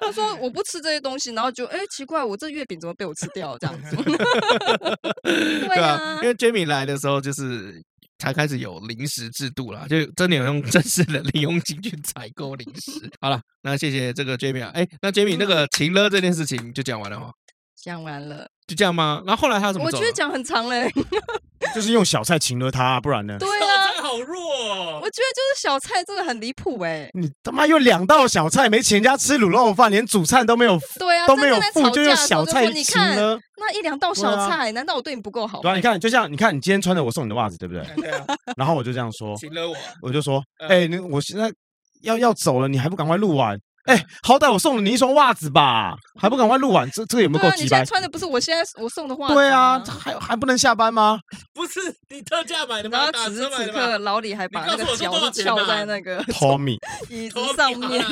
[0.00, 3.96] 他说我不吃这些东西，然后就哎奇怪，我这月饼怎么被我吃掉这样子？
[5.22, 7.82] 对啊，因为 Jamie 来的时候就是
[8.18, 13.10] 才开始有零食制度啦，就真的有用正式的零用金去采购零食。
[13.20, 17.32] 好了，那谢谢这个 Jamie 啊，哎，那 Jamie 那个情勒这件事情就讲完了哈，
[17.76, 18.48] 讲完了。
[18.66, 19.22] 就这样吗？
[19.24, 19.86] 然后后来他怎么？
[19.86, 20.90] 我觉得讲很长嘞，
[21.74, 23.38] 就是用小菜情了他，不然呢？
[23.38, 23.75] 对啊，
[24.16, 25.00] 好弱哦。
[25.02, 27.08] 我觉得就是小菜真的很离谱哎！
[27.14, 33.38] 你他妈用两道小菜，没请人家吃卤肉饭，连主菜都没有，对啊，都没有付，就用小菜请呢。
[33.58, 35.60] 那一两道小菜，难道我对你不够好？
[35.60, 37.84] 对啊，你看，就像你看，你今天穿的我送你的袜子，对不对？
[37.96, 38.24] 对啊。
[38.56, 41.50] 然后我就这样说，请了我，我就说，哎，那我现在
[42.02, 43.58] 要要走了，你还不赶快录完？
[43.86, 46.90] 哎，好歹我送了你一双袜子吧， 还不赶快录完？
[46.90, 47.62] 这这个有没有够鸡掰？
[47.62, 49.34] 你现在穿的不是我现在我送的袜子？
[49.34, 51.20] 对啊，还还不能下班吗？
[51.54, 51.80] 不是
[52.10, 52.98] 你特价买的吗？
[52.98, 56.76] 然后此时此刻，老李还把那个脚都翘在那个 Tommy
[57.08, 58.04] 椅子上面。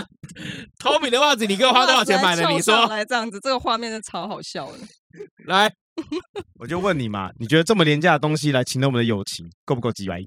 [0.83, 2.49] Tommy 的袜子你给我花多少钱买的？
[2.49, 4.79] 你说来这样子，这个画面是超好笑的。
[5.47, 5.72] 来，
[6.59, 10.20] 我就问你嘛，你觉得这么廉价的东西来情勒我们的友情，够不够鸡掰？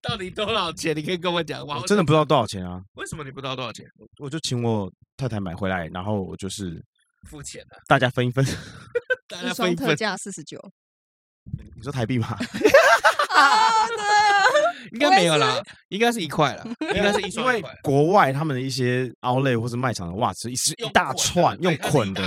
[0.00, 0.96] 到底多少钱？
[0.96, 1.78] 你可以跟我讲吗？
[1.80, 2.80] 我真的不知道多少钱啊！
[2.94, 3.86] 为什么你不知道多少钱？
[4.18, 6.82] 我就请我太太买回来，然后我就是
[7.28, 8.44] 付钱了，大家分一分。
[9.44, 10.56] 一分特价四十九，
[11.76, 12.28] 你说台币吗？
[13.34, 14.44] 啊，对啊，
[14.92, 16.64] 应该没有啦，应该是一块了，
[16.94, 17.44] 应该是一双。
[17.44, 22.22] 因为国外他们的一些 Outlet 或者卖场的袜子是一大串用捆的，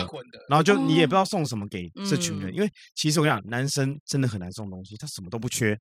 [0.50, 5.80] 然后就你也不知道送什么给这群人，因为其实我跟你讲，男生真的很难送东西，他什么都不缺。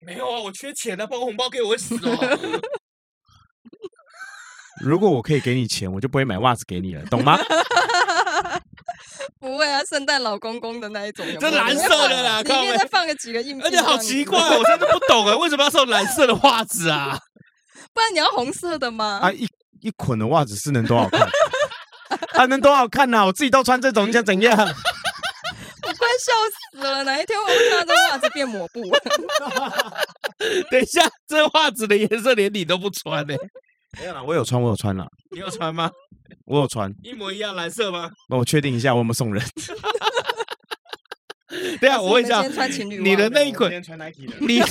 [0.00, 2.60] 没有啊，我缺钱啊，包个红包给我会死哦。
[4.80, 7.36] 如果我可以给你钱，我就不会买袜子给你了，懂吗？
[9.40, 17.18] 不会啊，圣诞老公公的那一种有有，这蓝色的啦，里面再放个几个硬 币，而且好奇怪，我真的不懂啊，为什么要送蓝色的袜子啊？
[17.92, 19.18] 不然你要红色的吗？
[19.22, 19.48] 啊，一
[19.80, 21.28] 一捆的袜子是能多好看？
[22.32, 23.26] 还、啊、能多好看呐、啊？
[23.26, 24.56] 我自己都穿这种，你想怎样？
[26.18, 27.04] 快笑死了！
[27.04, 28.82] 哪一天我会看到这袜子变抹布？
[30.70, 33.40] 等一下，这袜子的颜色连你都不穿呢、欸？
[34.00, 35.06] 没有啦，我有穿，我有穿了。
[35.30, 35.90] 你有穿吗？
[36.46, 38.10] 我有穿，一模一样蓝色吗？
[38.28, 39.42] 那我确定一下，我有没有送人？
[41.80, 43.70] 对啊，我问一下，你的那一捆，
[44.40, 44.60] 你。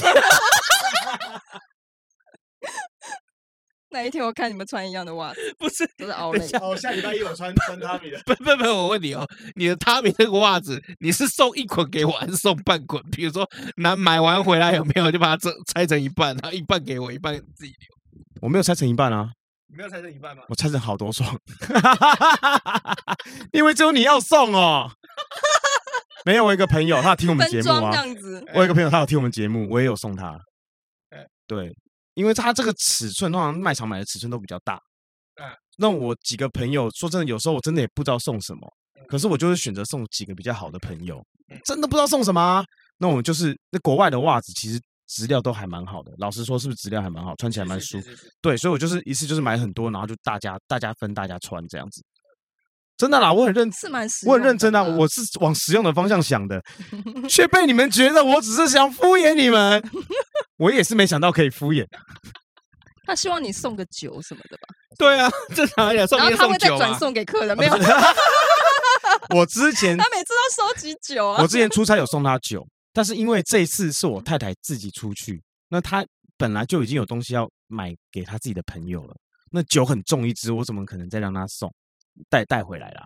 [3.97, 5.39] 哪一天我看你们穿一样的袜子？
[5.57, 6.45] 不是，都是奥莱。
[6.61, 8.19] 哦，下礼拜一我穿穿他米的。
[8.25, 13.01] 不不不，我问你哦，你的他米那个袜子，你是送一捆给我，还是送半捆？
[13.11, 18.19] 比如说，拿买完回来有没有就把它拆拆成一半，然后一半给我，一半自己留？
[18.41, 19.31] 我没有拆成一半啊。
[19.69, 20.43] 你没有拆成一半吗？
[20.47, 21.35] 我拆成好多双，
[23.51, 24.89] 因为只有你要送哦。
[26.23, 27.91] 没有，我一个朋友，他有听我们节目啊。
[27.91, 28.45] 这样子。
[28.53, 30.37] 我有一个朋友，他有听我们节目，我也有送他。
[31.47, 31.75] 对。
[32.17, 34.81] 因为他这个尺寸，通常卖场买的尺寸都比较大。
[35.39, 35.45] 嗯，
[35.77, 38.67] 那我几个朋友说真的，有时候我真的也不知道送什么，
[39.07, 41.23] 可是我就是选择送几个比较好的朋友。
[41.63, 42.65] 真的不知道送什么啊？
[42.97, 46.11] 那我们就是那国外的袜子，其实质量都还蛮好的。
[46.17, 48.09] 老实说，是不是质量还蛮好，穿起来蛮舒服？
[48.41, 52.03] 对，所以我就是一次就是买很多，然后就大家大家分大家穿这样子。
[52.97, 56.59] 真的啦，我很认，是蛮实，我很认真啊，我是往实用的方向想的，
[57.29, 59.81] 却被你们觉得我只是想敷衍你们。
[60.57, 61.85] 我也是没想到可以敷衍。
[63.05, 64.67] 他希望你送个酒什么的吧？
[64.97, 66.17] 对啊， 正常也送。
[66.17, 67.73] 然后他会再转送给客人，没有？
[69.35, 71.41] 我之前他每次都收集酒啊。
[71.41, 76.03] 我之前出差有送他酒，但是因为这一次是我太太自己出去，那他
[76.35, 79.15] 本来就已经有东西要买给他自己的朋友了。
[79.51, 81.71] 那酒很重一支，我怎么可能再让他送？
[82.29, 83.03] 带带回来啦，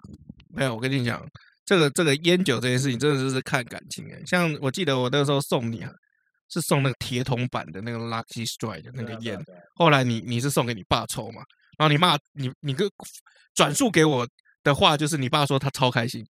[0.50, 0.76] 没有。
[0.76, 1.26] 我跟你讲，
[1.66, 4.22] 这个这个烟酒这件事情，真的是看感情诶。
[4.26, 5.92] 像我记得我那个时候送你啊，
[6.50, 9.40] 是送那个铁桶版的那个 Lucky Strike 的那个烟。
[9.76, 11.42] 后来你你是送给你爸抽嘛？
[11.78, 12.86] 然后你妈你你个
[13.54, 14.28] 转述给我
[14.64, 16.26] 的话，就是你爸说他超开心。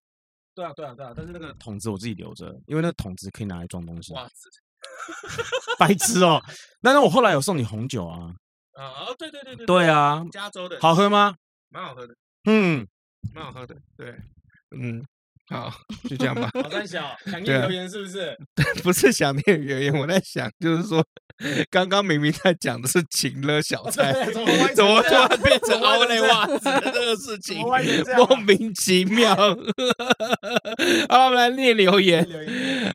[0.53, 4.13] 对啊对啊对啊，但是那个桶子我自己留着，因为那个桶子可以拿来装东西。
[5.79, 6.41] 白痴哦。
[6.81, 8.31] 那那我后来有送你红酒啊。
[8.73, 9.65] 啊哦，对对对对。
[9.65, 10.79] 对啊，加州的。
[10.81, 11.35] 好喝吗？
[11.69, 12.13] 蛮好喝的。
[12.45, 12.87] 嗯，
[13.33, 13.75] 蛮好喝的。
[13.97, 14.15] 对，
[14.77, 15.03] 嗯。
[15.49, 15.69] 好，
[16.07, 16.49] 就这样吧。
[16.53, 18.37] 好胆小，想念留言是不是？
[18.83, 21.05] 不是想念留言，我在想，就是说，
[21.69, 27.59] 刚刚明明在讲的是情勒小 菜，怎么突然变成奥雷袜子的这个事情？
[28.15, 29.35] 莫名其妙。
[31.09, 32.25] 好，我们来念留言。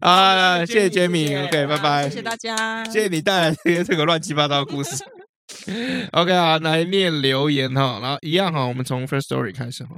[0.01, 2.09] 啊，谢谢 Jamie，OK，拜拜。
[2.09, 5.05] 谢谢大家，谢谢你带来这些这个乱七八糟的故事。
[6.13, 9.97] OK 啊，来念留言哈，然后一样哈，我们从 First Story 开始哈。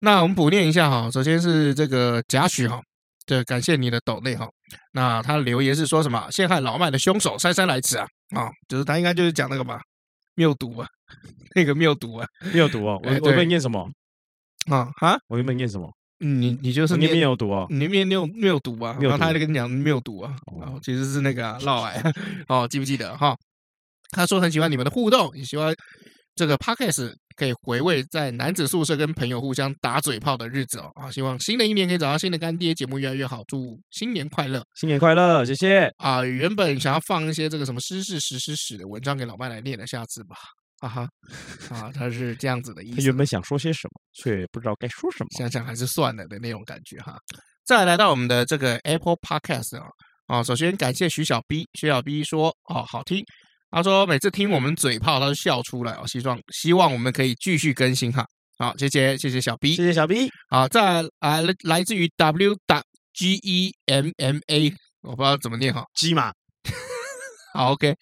[0.00, 2.80] 那我们补念一下哈，首先是这个贾许哈，
[3.26, 4.48] 对，感谢你的抖内哈。
[4.92, 6.28] 那他的留言是说什么？
[6.30, 9.80] 陷害老麦的凶手姗姗来迟啊啊，就是他应该就是讲那个吧，
[10.34, 10.86] 谬读啊，
[11.54, 13.00] 那个谬读啊， 谬读哦。
[13.04, 13.90] 我我问念什么
[14.70, 15.18] 啊啊？
[15.28, 15.92] 我问念什么？
[16.20, 17.66] 你你就是念谬毒啊？
[17.70, 18.96] 你念谬谬读啊？
[19.00, 22.12] 然后他还在跟你讲谬毒啊，然后其实是那个嫪毐
[22.48, 23.36] 哦，记不记得哈？
[24.10, 25.74] 他说很喜欢你们的互动，也喜欢
[26.34, 27.14] 这个 Podcast。
[27.38, 31.08] 可以回味在男子宿舍跟朋友互相打嘴炮的日子哦啊！
[31.08, 36.24] 希望新的一年可以找到新的干爹，节目越来越好，祝新年快乐，新年快乐，谢谢啊！
[36.24, 40.34] 原本想要放一些这个什么诗事史诗史的文章给老麦来念的，下次吧，
[40.80, 41.08] 哈哈
[41.70, 42.96] 啊，他是这样子的意思。
[42.96, 47.16] 他原本想说些什么，却不知道该说什么，想想还是算了的那种感觉哈。
[47.64, 49.86] 再来到我们的这个 Apple Podcast 啊
[50.26, 53.24] 啊，首先感谢徐小 B，徐小 B 说哦好听。
[53.70, 56.06] 他说：“每次听我们嘴炮，他都笑出来哦。
[56.06, 58.26] 希望希望我们可以继续更新哈。
[58.58, 60.28] 好，谢谢谢谢小 B，谢谢小 B。
[60.48, 62.56] 好，再来来来自于 W
[63.14, 66.32] G E M M A，我不知道怎么念哈，鸡嘛。
[67.54, 67.94] 好，OK。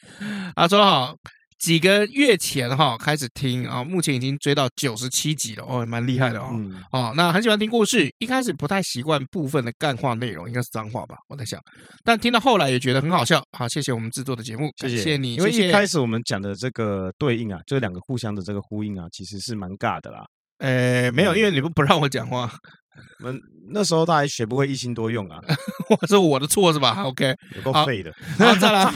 [0.55, 1.15] 他说好。”
[1.59, 6.51] 几个月前哈开始听啊，目前已经追到九十七集了哦，蛮厉害的哦。
[6.53, 11.61] 嗯、哦，那很喜欢听故事，一开始不太习惯部分的干话内容，应该是脏话吧，我在想。
[12.05, 13.43] 但听到后来也觉得很好笑。
[13.57, 15.35] 好，谢谢我们制作的节目，谢谢，你。
[15.35, 20.25] 因为一开始我们讲的这个对应啊，这两个互相的这个呼应啊，其实是蛮尬的啦。
[20.59, 22.51] 诶，没有，因为你不不让我讲话。
[23.21, 25.41] 我们那时候他还学不会一心多用啊，
[25.91, 28.13] 我是我的错是吧？OK， 有够废的。
[28.39, 28.93] 好，再来，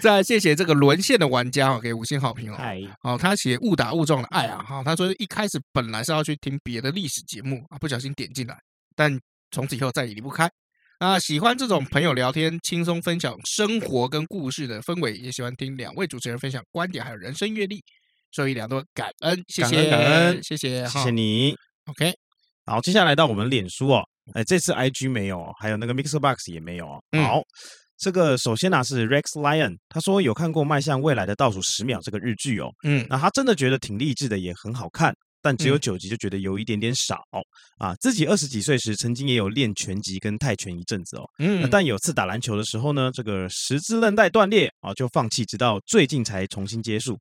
[0.00, 2.58] 再来，谢谢这个沦陷的玩家哦，给五星好评哦。
[3.02, 8.58] 好，他写误打误撞的爱啊，哈，他说一开始本来是要去听别的历史节目啊，不小心点进来，
[8.96, 9.18] 但
[9.50, 10.50] 从此以后再也离不开
[10.98, 11.18] 啊。
[11.18, 17.80] 喜欢这种朋友聊天、轻松分享生活跟故事的氛围，也喜欢听两位主持人分享观点还有人生阅历，
[18.32, 21.54] 受益良多，感恩，谢谢，感恩，谢谢，谢谢你。
[21.86, 22.23] OK。
[22.66, 24.02] 好，接下来到我们脸书哦，
[24.32, 26.98] 哎，这次 IG 没有，还有那个 Mixer Box 也没有哦。
[27.22, 27.44] 好，嗯、
[27.98, 37.42] 这个首先呢、啊、是 Rex Lion，他说有看过《迈向未来的倒数十秒》这个日剧哦，嗯，那他真的觉得挺励志的，也很好看，但只有九集就觉得有一点点少、嗯、
[37.86, 37.94] 啊。
[38.00, 47.14] 自己二十几岁时曾经也有练拳击跟泰拳一阵子哦，嗯，但有次打篮球的时候呢，这个十字韧带断裂啊，就放弃，直到最近才重新接触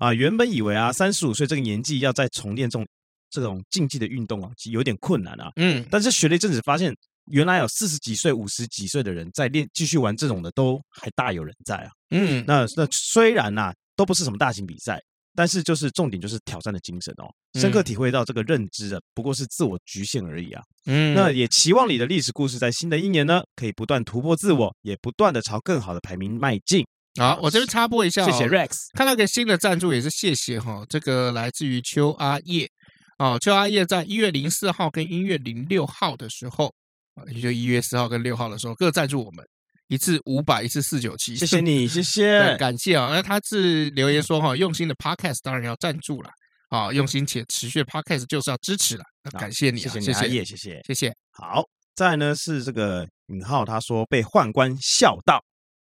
[0.00, 0.12] 啊。
[0.12, 2.84] 原本以为啊，三十五岁这个年纪要再重练这种。
[3.30, 5.50] 这种竞技的运动啊，有点困难啊。
[5.56, 6.94] 嗯，但是学了一阵子，发现
[7.30, 11.90] 原来有四十几岁、五十几岁的人在练，继续玩这种的都还大有人在啊。
[12.10, 14.98] 嗯，那那虽然呐、啊、都不是什么大型比赛，
[15.34, 17.28] 但是就是重点就是挑战的精神哦，
[17.60, 20.62] 深刻体会到这个认知的，不过是自我局限而已啊。
[20.86, 26.84] 嗯，那也期望你的历史故事在新的一年呢，可以不断突破自我，也不断的朝更好的排名迈进。
[27.20, 32.70] 好，我这边插播一下、哦，谢谢 Rex，看到个新的赞助也是谢谢哈、哦，这个来自于邱阿叶。
[33.18, 36.72] 哦，邱阿叶在一月零四号跟一月零六号的时候，
[37.14, 39.44] 啊，也就一月四号跟六号的时候，各赞助我们
[39.88, 43.10] 一次五百，一次四九七，谢谢你，谢谢，感谢啊。
[43.12, 46.30] 那他是留言说哈，用心的 Podcast 当然要赞助了，
[46.68, 51.12] 啊，用心且持续的 Podcast 就是要支持了，感谢你，谢谢你，阿叶，谢谢，谢谢。
[51.32, 51.64] 好，
[51.96, 55.42] 再呢是这个尹浩，他说被宦官笑到，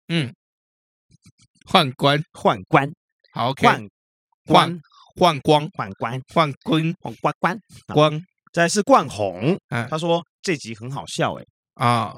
[0.09, 0.31] 嗯，
[1.65, 2.93] 宦官，宦官，
[3.31, 3.89] 好宦
[4.45, 4.79] 官。
[5.15, 9.57] 宦光，宦官，宦官，宦官官，光，再来是冠宏，
[9.89, 11.45] 他说这集很好笑，哎，
[11.75, 12.15] 啊，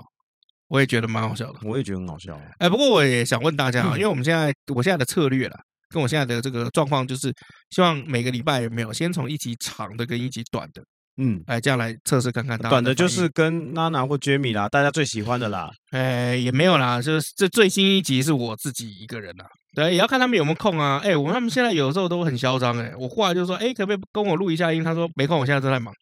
[0.68, 7.34] 我也觉得蛮好笑的，我也觉得很好笑，哎，不过我也想问大家啊，因为我们现在我现在的策略啦，跟我现在的这个状况就是，
[7.70, 10.82] 希望每个礼拜有没有先从一集长的跟一集短的，
[11.18, 19.46] 嗯，哎，这样来测试看看，短的就是跟娜娜或 Jamie 啦，大家最喜欢的啦，哎，也没有啦，就是这最新一集是我自己一个人啦。
[19.76, 21.00] 对，也要看他们有没有空啊。
[21.04, 22.78] 哎，我们他们现在有的时候都很嚣张。
[22.80, 24.84] 哎，我后来就说，哎，可不可以跟我录一下音？
[24.84, 25.94] 他说没空，我现在正在忙。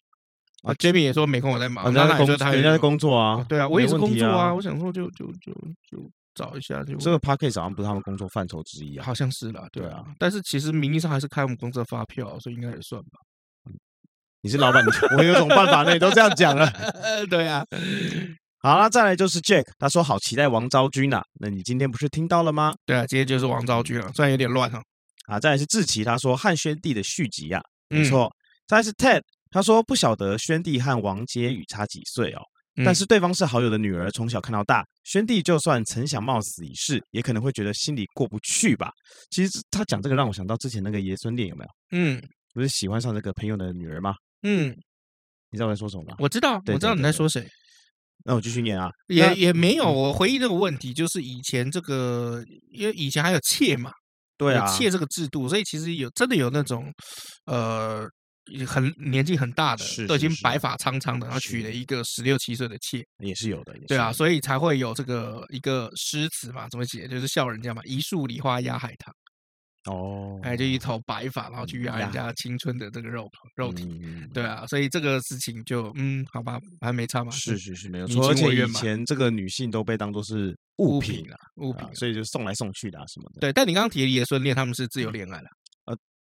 [0.62, 1.84] 啊，Jamie 也说没空，我在忙。
[1.84, 3.44] 人家在工，人家在工作啊。
[3.48, 4.54] 对啊，我也是工作啊。
[4.54, 5.52] 我想说，就就就
[5.90, 6.82] 就找一下。
[6.84, 9.04] 就这个 Podcast 好像不是他们工作范畴之一啊。
[9.04, 10.04] 好像是啦，对啊。
[10.18, 13.18] 但是其实名义上还是开我们公司的发票，所以应该也算吧。
[14.40, 14.84] 你是老板，
[15.18, 15.92] 我有种办法呢？
[15.92, 16.70] 你都这样讲了。
[17.28, 17.64] 对啊。
[18.64, 21.24] 好了，再来就是 Jack，他说好期待王昭君呐、啊。
[21.38, 22.72] 那你今天不是听到了吗？
[22.86, 24.82] 对啊，今天就是王昭君了，虽然有点乱哈。
[25.26, 27.60] 啊，再来是志奇，他说汉宣帝的续集啊，
[27.90, 28.24] 没错。
[28.24, 28.32] 嗯、
[28.66, 32.40] 再来是 Ted，他说不晓得宣帝和王杰宇差几岁哦。
[32.82, 38.90] 但是对方是好友的女儿，从小看到大，宣帝就算曾想冒死一试，也可能会觉得心里过不去吧。
[39.30, 41.70] 其实他讲这个让我想到之前那个爷孙恋有没有？
[41.92, 42.22] 嗯，
[42.54, 44.14] 不是喜欢上这个朋友的女儿吗？
[44.42, 44.74] 嗯，
[45.50, 46.16] 你知道我在说什么吗？
[46.18, 47.46] 我知道，我知道你在说谁。
[48.24, 49.90] 那我继续念啊，也也没有。
[49.90, 53.90] 我回忆这个问题，就是以前这个，因为以前还有妾嘛，
[54.36, 56.92] 对啊，妾这个制度，所以其实有真的有那种，
[57.46, 58.08] 呃。
[58.66, 67.08] 很年纪很大的，都已经白发苍苍的，然后娶了一个十六七岁的妾，也是有的，对啊，所以才会有这个一个诗词嘛，怎么写？
[67.08, 69.14] 就是笑人家嘛，一树梨花压海棠。
[69.84, 74.00] 哦，哎，就一头白发，然后去压人家青春的这个肉肉体，
[74.32, 77.30] 对啊，所以这个事情就嗯，好吧，还没差嘛。
[77.30, 78.28] 是是是，没有错。
[78.28, 83.40] 而且以前这个女性都被当做是物品啊，物品，所以就送来送去的啊什么的。
[83.40, 85.48] 对，但你刚刚提的爷孙恋，他们是自由恋爱了。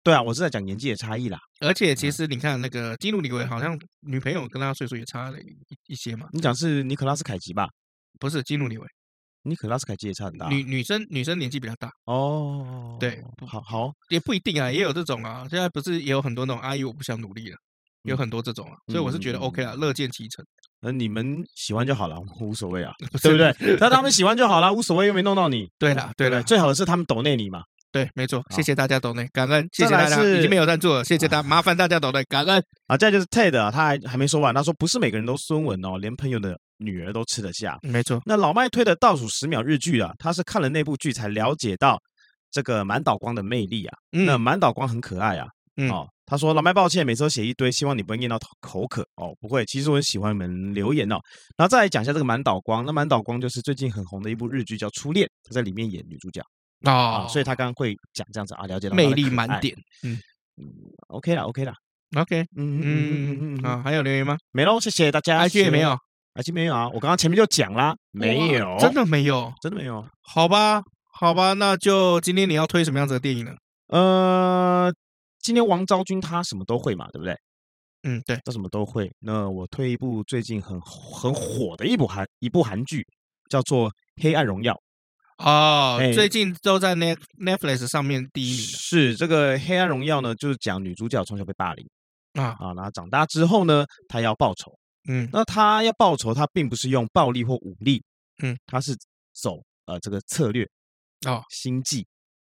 [0.03, 1.39] 对啊，我是在讲年纪的差异啦。
[1.61, 5.55] 而且其实你看那个基努李维，好像女朋友跟他岁数也差了一
[5.87, 6.27] 一些嘛。
[6.33, 7.69] 你讲是尼可拉斯凯奇吧？
[8.19, 8.85] 不是基努李维，
[9.43, 10.47] 尼可拉斯凯基也差很大。
[10.47, 12.97] 女女生女生年纪比较大哦。
[12.99, 15.45] 对，好好也不一定啊，也有这种啊。
[15.49, 17.57] 现在不是也有很多那种阿姨我不想努力了，
[18.03, 18.77] 有很多这种啊。
[18.87, 20.45] 所以我是觉得 OK 啊，乐见其成。
[20.79, 22.91] 那你们喜欢就好了，无所谓啊，
[23.21, 23.77] 对不对？
[23.79, 25.69] 那他们喜欢就好了，无所谓，又没弄到你。
[25.77, 27.63] 对了对了，最好的是他们抖内你嘛。
[27.93, 32.61] 对，没错，谢谢大家懂内，感恩，谢谢大家，已经没有赞助了，谢谢大家，麻烦大家懂内，感恩。
[32.87, 38.19] 啊，再就是 Ted，他还还没说完，他说不是每个人都孙文哦，连朋友的女儿都吃得下，没错。
[38.25, 42.01] 那老麦推的倒数十秒日剧啊，他是看了那部剧才了解到
[42.49, 43.95] 这个满岛光的魅力啊。
[44.09, 45.45] 那满岛光很可爱啊，
[45.91, 51.21] 哦，他说老麦抱歉，每次都写一堆，希望你不会念到口渴哦，不会，其实我很喜欢你们留言哦。
[51.55, 56.41] 然后再来讲一下这个满岛光，那满岛光就是最近很红的一部日剧叫《初恋》，他在里面演女主角。
[56.83, 60.17] 哦，所以他刚刚会讲这样子啊，了解到魅力满点，嗯
[60.57, 60.67] 嗯
[61.07, 61.73] ，OK 啦，OK 啦
[62.17, 64.37] ，OK，嗯嗯嗯嗯嗯，啊，还有留言吗？
[64.51, 65.41] 没喽，谢谢大家。
[65.43, 65.97] IG 也没有
[66.35, 73.55] ，IG 没有啊，我刚刚前面就讲啦，没有，真的没有，真的没有，好吧，好吧，那就今天你要推什么样子的电影呢？
[73.87, 74.93] 呃，
[75.39, 77.35] 今天王昭君她什么都会嘛，对不对？
[78.03, 79.09] 嗯，对，她什么都会。
[79.19, 83.05] 那我推一部最近很很火的一部韩一部韩剧，
[83.49, 83.89] 叫做
[84.21, 84.73] 《黑暗荣耀》。
[85.39, 88.65] 哦，最近都在 Net Netflix 上面第一名。
[88.65, 91.85] 是这个《黑暗荣耀》呢，就是讲女主角从小被霸凌
[92.33, 94.71] 啊啊，然后长大之后呢，她要报仇。
[95.09, 98.01] 嗯，那她要报仇，她并不是用暴力或武力，
[98.43, 98.95] 嗯，她是
[99.33, 100.65] 走呃这个策略
[101.25, 102.05] 哦，心计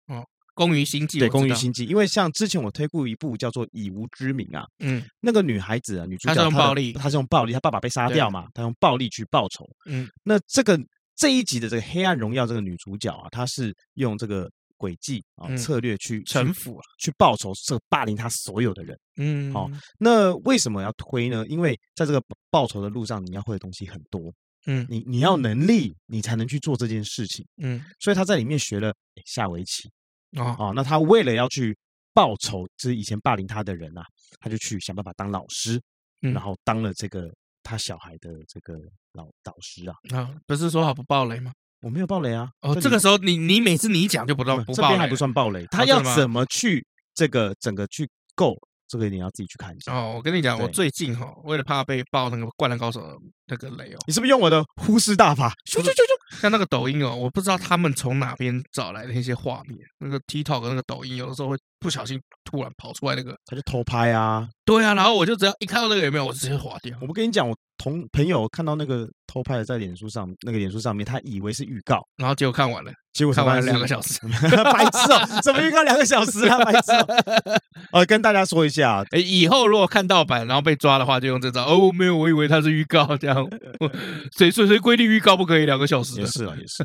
[0.09, 0.23] 哦，
[0.55, 1.21] 工于心计。
[1.21, 1.85] 对，工于心计。
[1.87, 9.65] 因为像之前我推过一部叫做《以无之名》啊，嗯，那个女孩子啊，女主角她是用暴力，她是用暴力，她爸爸被杀掉嘛，她用暴力去报仇。
[9.87, 10.79] 嗯，那这个。
[11.17, 18.99] 这一集的这个《黑暗荣耀》这个女主角啊，她是用这个诡计啊策略去城府啊，去报仇，这霸凌她所有的人。
[19.17, 21.47] 嗯，好，那为什么要推呢？
[21.49, 24.33] 因为在这个报仇的路上，你要会的东西很多。
[24.67, 27.47] 嗯，你你要能力，你才能去做这件事情。
[27.59, 28.93] 嗯，所以她在里面学了
[29.25, 29.89] 下围棋。
[30.37, 31.77] 哦，那他为了要去
[32.13, 34.03] 报仇，就是以前霸凌他的人啊，
[34.41, 35.81] 他就去想办法当老师，
[36.23, 37.33] 嗯然后当了这个。
[37.65, 38.79] 他小孩的这个
[39.15, 41.51] 老导师啊，啊，不是说好不爆雷吗？
[41.81, 42.49] 我没有爆雷啊。
[42.61, 45.67] 哦，这个时候你你每次你讲就不知道不爆雷，这边还不算爆雷。
[45.71, 48.57] 他要怎么去这个整个去够？
[48.95, 50.13] 这个你要自己去看一下哦。
[50.15, 53.01] 我跟你讲，我最近哈，为了怕被爆那个《灌篮高手》
[53.47, 55.53] 那个雷哦，你是不是用我的呼师大法？
[55.69, 64.49] 咻咻咻咻，像那个抖音哦，我不知道他们从哪边找来的那些画面，那个 TikTok 那个抖音，有的时候会不小心突然跑出来那个，他就偷拍啊。
[64.65, 66.97] 对啊，然后我就只要一看到那个有没有，我直接划掉。
[67.01, 72.93] 我不跟你讲，我同朋友看到那个偷拍的在脸书上，那个脸书上面，他以为是预告，然后结果看完了。
[73.13, 74.21] 结果看完了两个小时，
[74.73, 75.41] 白痴哦！
[75.43, 76.59] 怎么预告两个小时啊？
[76.65, 77.07] 白痴哦！
[77.93, 81.65] 呃，跟大家说一下，哎，以后如果看盗版然后被抓的话，就用这招。
[81.65, 83.45] 哦，没有，我以为它是预告，这样。
[84.39, 86.21] 谁谁谁规定预告不可以两个小时？
[86.21, 86.85] 也是啊，也是。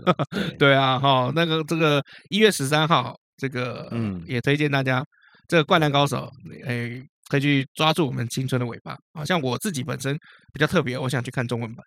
[0.58, 5.04] 对啊，哈，那个这个一月十三号，这个嗯，也推荐大家
[5.48, 6.30] 这个《灌篮高手》，
[6.68, 8.96] 哎，可以去抓住我们青春的尾巴。
[9.16, 10.16] 好像我自己本身
[10.54, 11.84] 比较特别，我想去看中文版。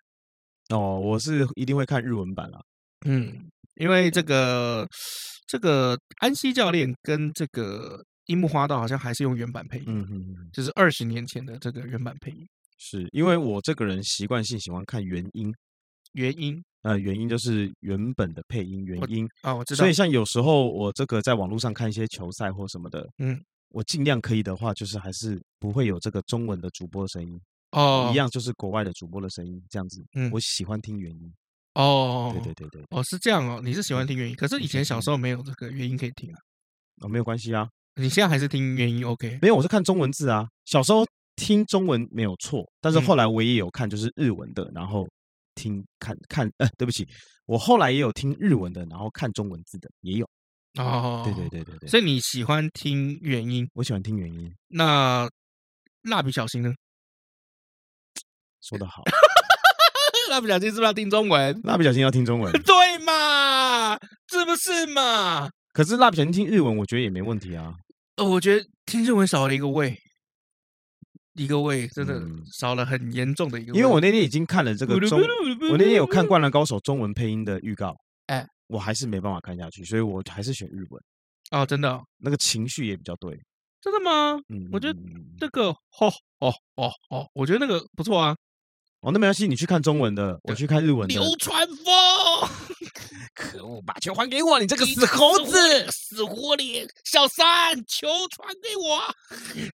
[0.69, 2.61] 哦，我是一定会看日文版了。
[3.05, 3.49] 嗯。
[3.77, 4.87] 因为这个
[5.47, 12.47] 这个安西教练跟这个樱木花道好像还是用原版配音，嗯嗯，就是二十年前的这个原版配音。
[12.77, 15.51] 是因为我这个人习惯性喜欢看原音，
[16.11, 19.79] 原音，呃，原音就是原本的配音原音啊，我知道。
[19.79, 27.41] 所以像有时候我这个在网络上看一些球赛或什么的，嗯，我尽量可以的话，就是还是不会有这个中文的主播声音。
[27.73, 30.03] 哦，一样就是国外的主播的声音这样子。
[30.13, 31.33] 嗯，我喜欢听原音。
[31.73, 36.37] 哦，对对对对，哦是这样哦，你是喜欢听原音，可是以前小时候没有这个原音可以听啊。
[37.01, 39.39] 哦，没有关系啊，你现在还是听原音 OK？
[39.41, 40.47] 没有，我是看中文字啊。
[40.65, 41.03] 小时候
[41.35, 45.07] 听中文没有错，但是后来我也有看就是日文的，然后
[45.55, 47.07] 听看看，呃， 对不起，
[47.47, 50.27] 我后来也有听日文的，然后看中文字的也有。
[50.79, 53.67] 哦，对对对对对，所以你喜欢听原音？
[53.73, 54.51] 我喜欢听原音。
[54.67, 55.27] 那
[56.03, 56.71] 蜡笔小新呢？
[58.63, 59.03] 说得好，
[60.31, 61.59] 蜡笔小新是不是要听中文？
[61.63, 63.97] 蜡笔小新要听中文， 对嘛？
[64.29, 65.49] 是不是嘛？
[65.73, 67.73] 可是蜡笔小新听日文，我觉得也没问题啊。
[68.15, 69.97] 呃，我觉得听日文少了一个味，
[71.33, 72.21] 一个味真的
[72.57, 73.79] 少了很严重的一个味。
[73.79, 75.19] 因为我那天已经看了这个中，
[75.69, 77.93] 我那天有看《灌篮高手》中文配音的预告，
[78.27, 81.03] 哎，我还是没办法看下去，所以我还是选日文。
[81.51, 83.37] 哦，真的，那个情绪也比较对。
[83.81, 84.39] 真的吗？
[84.47, 84.97] 嗯，我觉得
[85.37, 88.33] 这个，哦哦哦哦，我觉得那个不错啊。
[89.03, 91.13] 哦，那没关系，你去看中文的，我去看日文的。
[91.13, 92.49] 流川枫，
[93.35, 94.57] 可恶，把球还给我！
[94.61, 95.57] 你这个死猴子，
[95.91, 99.01] 死活脸，小三，球传给我。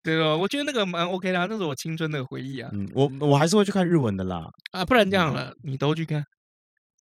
[0.02, 2.68] 对哦，我觉得那个蛮 OK 的，那是我青春的回忆啊。
[2.72, 4.50] 嗯，我我还是会去看日文的啦。
[4.72, 6.24] 啊，不然这样了，你都去看。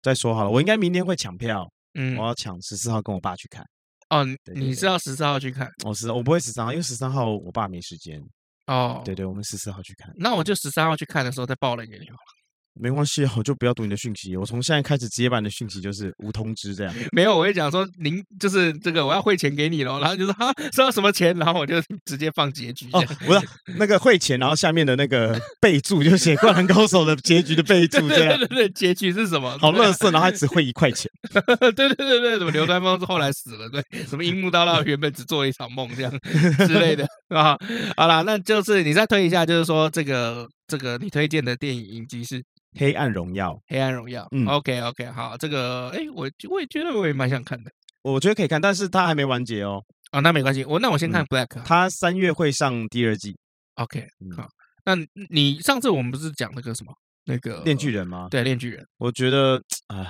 [0.02, 1.66] 再说好了，我应该明天会抢票。
[1.94, 3.64] 嗯，我要抢十四号跟我爸去看。
[4.10, 5.66] 哦，你是要十四号去看？
[5.86, 8.22] 我是我不会十三号，因为十三号我爸没时间。
[8.70, 10.14] 哦，对对，我们十四号去看。
[10.16, 12.39] 那我就十三号去看的时候再报了给你好了。
[12.80, 14.36] 没关系，我就不要读你的讯息。
[14.36, 16.94] 我从现在开始直接把你的讯息就是无通知这样。
[17.12, 22.86] 没有，我会讲说您就是这个我要汇钱给你喽，然后就说哈收到什么钱，然后我就直接放结局。
[22.92, 23.40] 哦，不 是
[23.76, 28.38] 那个汇钱，然后下面的那个备注就写《灌篮高手》的结局的备注这样。
[28.38, 29.56] 对对对，结局是什么？
[29.58, 31.10] 好乐色，然后还只汇一块钱。
[31.32, 36.12] 对对对对，什么刘端峰是后来死了，对，什么樱木刀道原本只做了一场梦这样
[36.66, 37.56] 之类的啊。
[37.96, 42.42] 好了，那就是你再推一下，就是说这个这个你推荐的电影影集是。
[42.78, 49.82] 黑暗荣耀，黑暗荣耀，嗯，OK OK，好，这个，哎，我我也觉得我也蛮想看的，我觉得可以看，但是它还没完结哦。
[50.12, 53.36] 啊，那没关系，我那我先看 Black，它三月会上第二季
[53.74, 54.06] ，OK，
[54.36, 54.46] 好，
[54.84, 54.94] 那
[55.30, 56.94] 你上次我们不是讲那个什么
[57.24, 58.28] 那个链锯人吗？
[58.30, 60.06] 对，链锯人，我觉得，哎，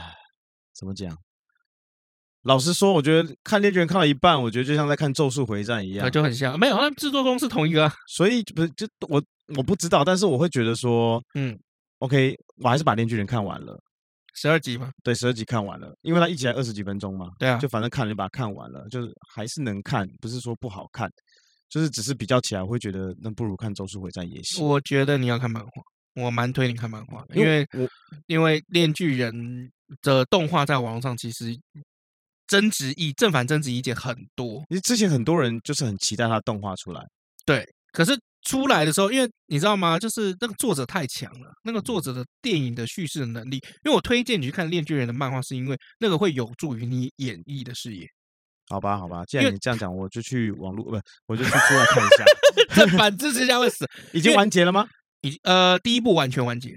[0.75, 1.17] 怎么讲？
[2.43, 9.23] 老实说，我觉得看链锯人看到一半，我觉得就像在看咒术回战一样，就很像，没有，那制作公司同一个，所以不是就我
[9.57, 11.59] 我不知道，但是我会觉得说，嗯。
[12.01, 13.79] OK，我还是把《链锯人》看完了，
[14.35, 14.91] 十二集嘛？
[15.05, 17.29] 对，十二集看完了，因为它一集才二十几分钟嘛。
[17.39, 21.13] 对啊，就反正看了就把它看完了，就是还是能看，不是说不好看，
[21.69, 24.67] 就是只是比较起来，我会觉得那不如看《咒术回战》也行。
[24.67, 25.83] 我觉得你要看漫画，
[26.15, 27.87] 我蛮推你看漫画的，因为我
[28.29, 29.31] 因为《链锯人》
[30.01, 31.55] 的动画在网上其实
[32.47, 37.07] 争执意正反争执意见很多，因为之前很多人就是很期待他动画出来，
[37.45, 38.19] 对，可是。
[38.43, 39.99] 出来的时候，因为你知道吗？
[39.99, 43.57] 就是那个作者太强了，那个作者的电影的叙事的能力。
[43.85, 48.07] 因为我推荐你去看《链锯人》的漫画，是因为那个会有助于你演绎的视野。
[48.69, 52.25] 好吧，好吧，既然你这样讲，我就去网络，不，我就去出来看一下。
[52.75, 53.85] 正版支持下会死。
[54.13, 54.89] 已经完结了吗？
[55.23, 56.75] 已呃，第一部完全完结，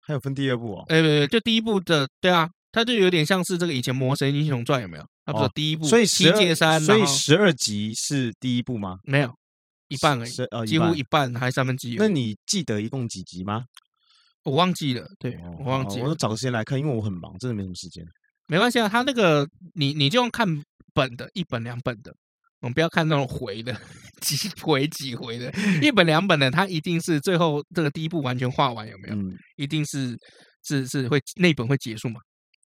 [0.00, 0.84] 还有分第二部哦。
[0.88, 5.04] 哎，对对，就第一部的，对啊，它就有点像是这个以前《魔神英雄传》有没有？
[5.24, 8.98] 它不是第一部，所以所以十二集是第一部吗？
[9.02, 9.34] 没有。
[9.88, 11.96] 一半而已，几乎一半还三分之一。
[11.96, 13.64] 那你记得一共几集吗？
[14.44, 16.08] 我忘记了，对，我忘记了。
[16.08, 18.04] 我找个时间来看，因为我很忙，真的没什么时间。
[18.46, 19.44] 没关系啊，他那个
[19.74, 20.46] 你你就用看
[20.94, 22.14] 本的，一本两本的，
[22.60, 23.76] 我们不要看那种回的，
[24.20, 25.52] 几回几回的，
[25.82, 29.16] 一本两本的，它一定是最后这个第一部完全画完，有没有？
[29.16, 30.16] 嗯，一定是
[30.62, 32.20] 是是会那本会结束嘛？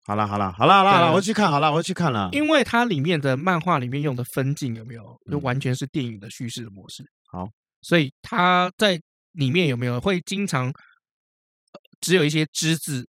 [0.05, 2.29] 好了好了好了好了，我要去看好了，我要去看了。
[2.33, 7.03] 因为它里面的漫画里面用的分镜有没有，就完全是电影的叙事的模式。
[7.31, 7.47] 好，
[7.81, 8.99] 所以它在
[9.33, 10.73] 里面有没有会经常
[12.01, 13.07] 只有一些只字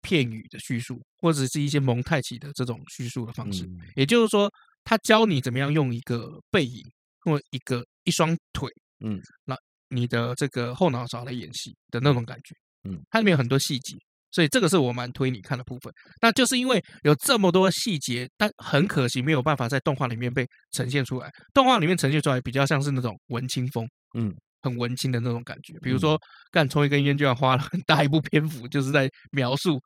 [0.00, 3.68] 片语的叙述，或者是一些蒙太奇的这种叙述的方式。
[3.94, 4.50] 也就是说，
[4.84, 6.82] 他教你怎么样用一个背影
[7.20, 9.56] 或一个一双腿，嗯，那
[9.88, 12.54] 你的这个后脑勺来演戏的那种感觉。
[12.88, 13.96] 嗯，它里面有很多细节。
[14.36, 15.90] 所以这个是我蛮推你看的部分，
[16.20, 21.30] 那就是因为有这么多细节，但很可惜没有办法在动画里面被呈现出来。
[21.54, 24.30] 动画里面呈现出来比较像是那种文青风，嗯，
[24.60, 25.72] 很文青的那种感觉。
[25.80, 29.80] 比如说，干抽一根烟就要花了很大一部篇幅，就是在描述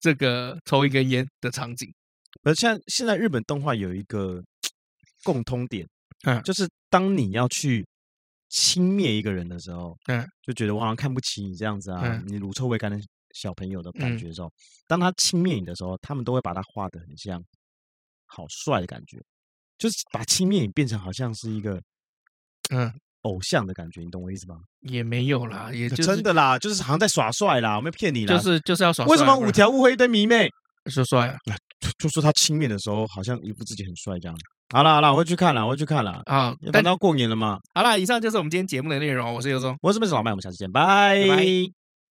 [0.00, 1.88] 这个抽一根烟的场景。
[2.42, 4.42] 而像现在日本动画有一个
[5.22, 5.86] 共通点，
[6.26, 7.86] 嗯，就是当你要去
[8.48, 12.98] 轻蔑一个人的时候，嗯，就觉得我好像看不起你这样子啊，你乳臭未干的。
[13.34, 14.50] 小朋友的感觉的时候，
[14.86, 17.42] 当他轻蔑你的时候，他们都会把他画的很像
[18.26, 19.18] 好帅的感觉，
[19.78, 21.80] 就是把轻蔑你变成好像是一个，
[22.70, 22.92] 嗯，
[23.22, 24.56] 偶像的感觉，你懂我意思吗？
[24.80, 29.12] 也没有啦，也 就是真的啦，就是好像在耍帅啦，我没有骗你啦，就是就是要耍帅。
[29.12, 30.48] 为什么五条悟会一堆迷妹
[30.86, 31.38] 说帅啊？
[31.98, 34.36] 就说他轻面的时候，好像一副自己很帅这样。
[34.72, 36.54] 好了好了，我会去看了，我会去看了啊！
[36.72, 37.58] 等到过年了嘛。
[37.74, 39.34] 好了，以上就是我们今天节目的内容。
[39.34, 40.12] 我是尤忠，我是 Mr.
[40.12, 40.82] 老麦，我们下次见，拜
[41.28, 41.81] 拜。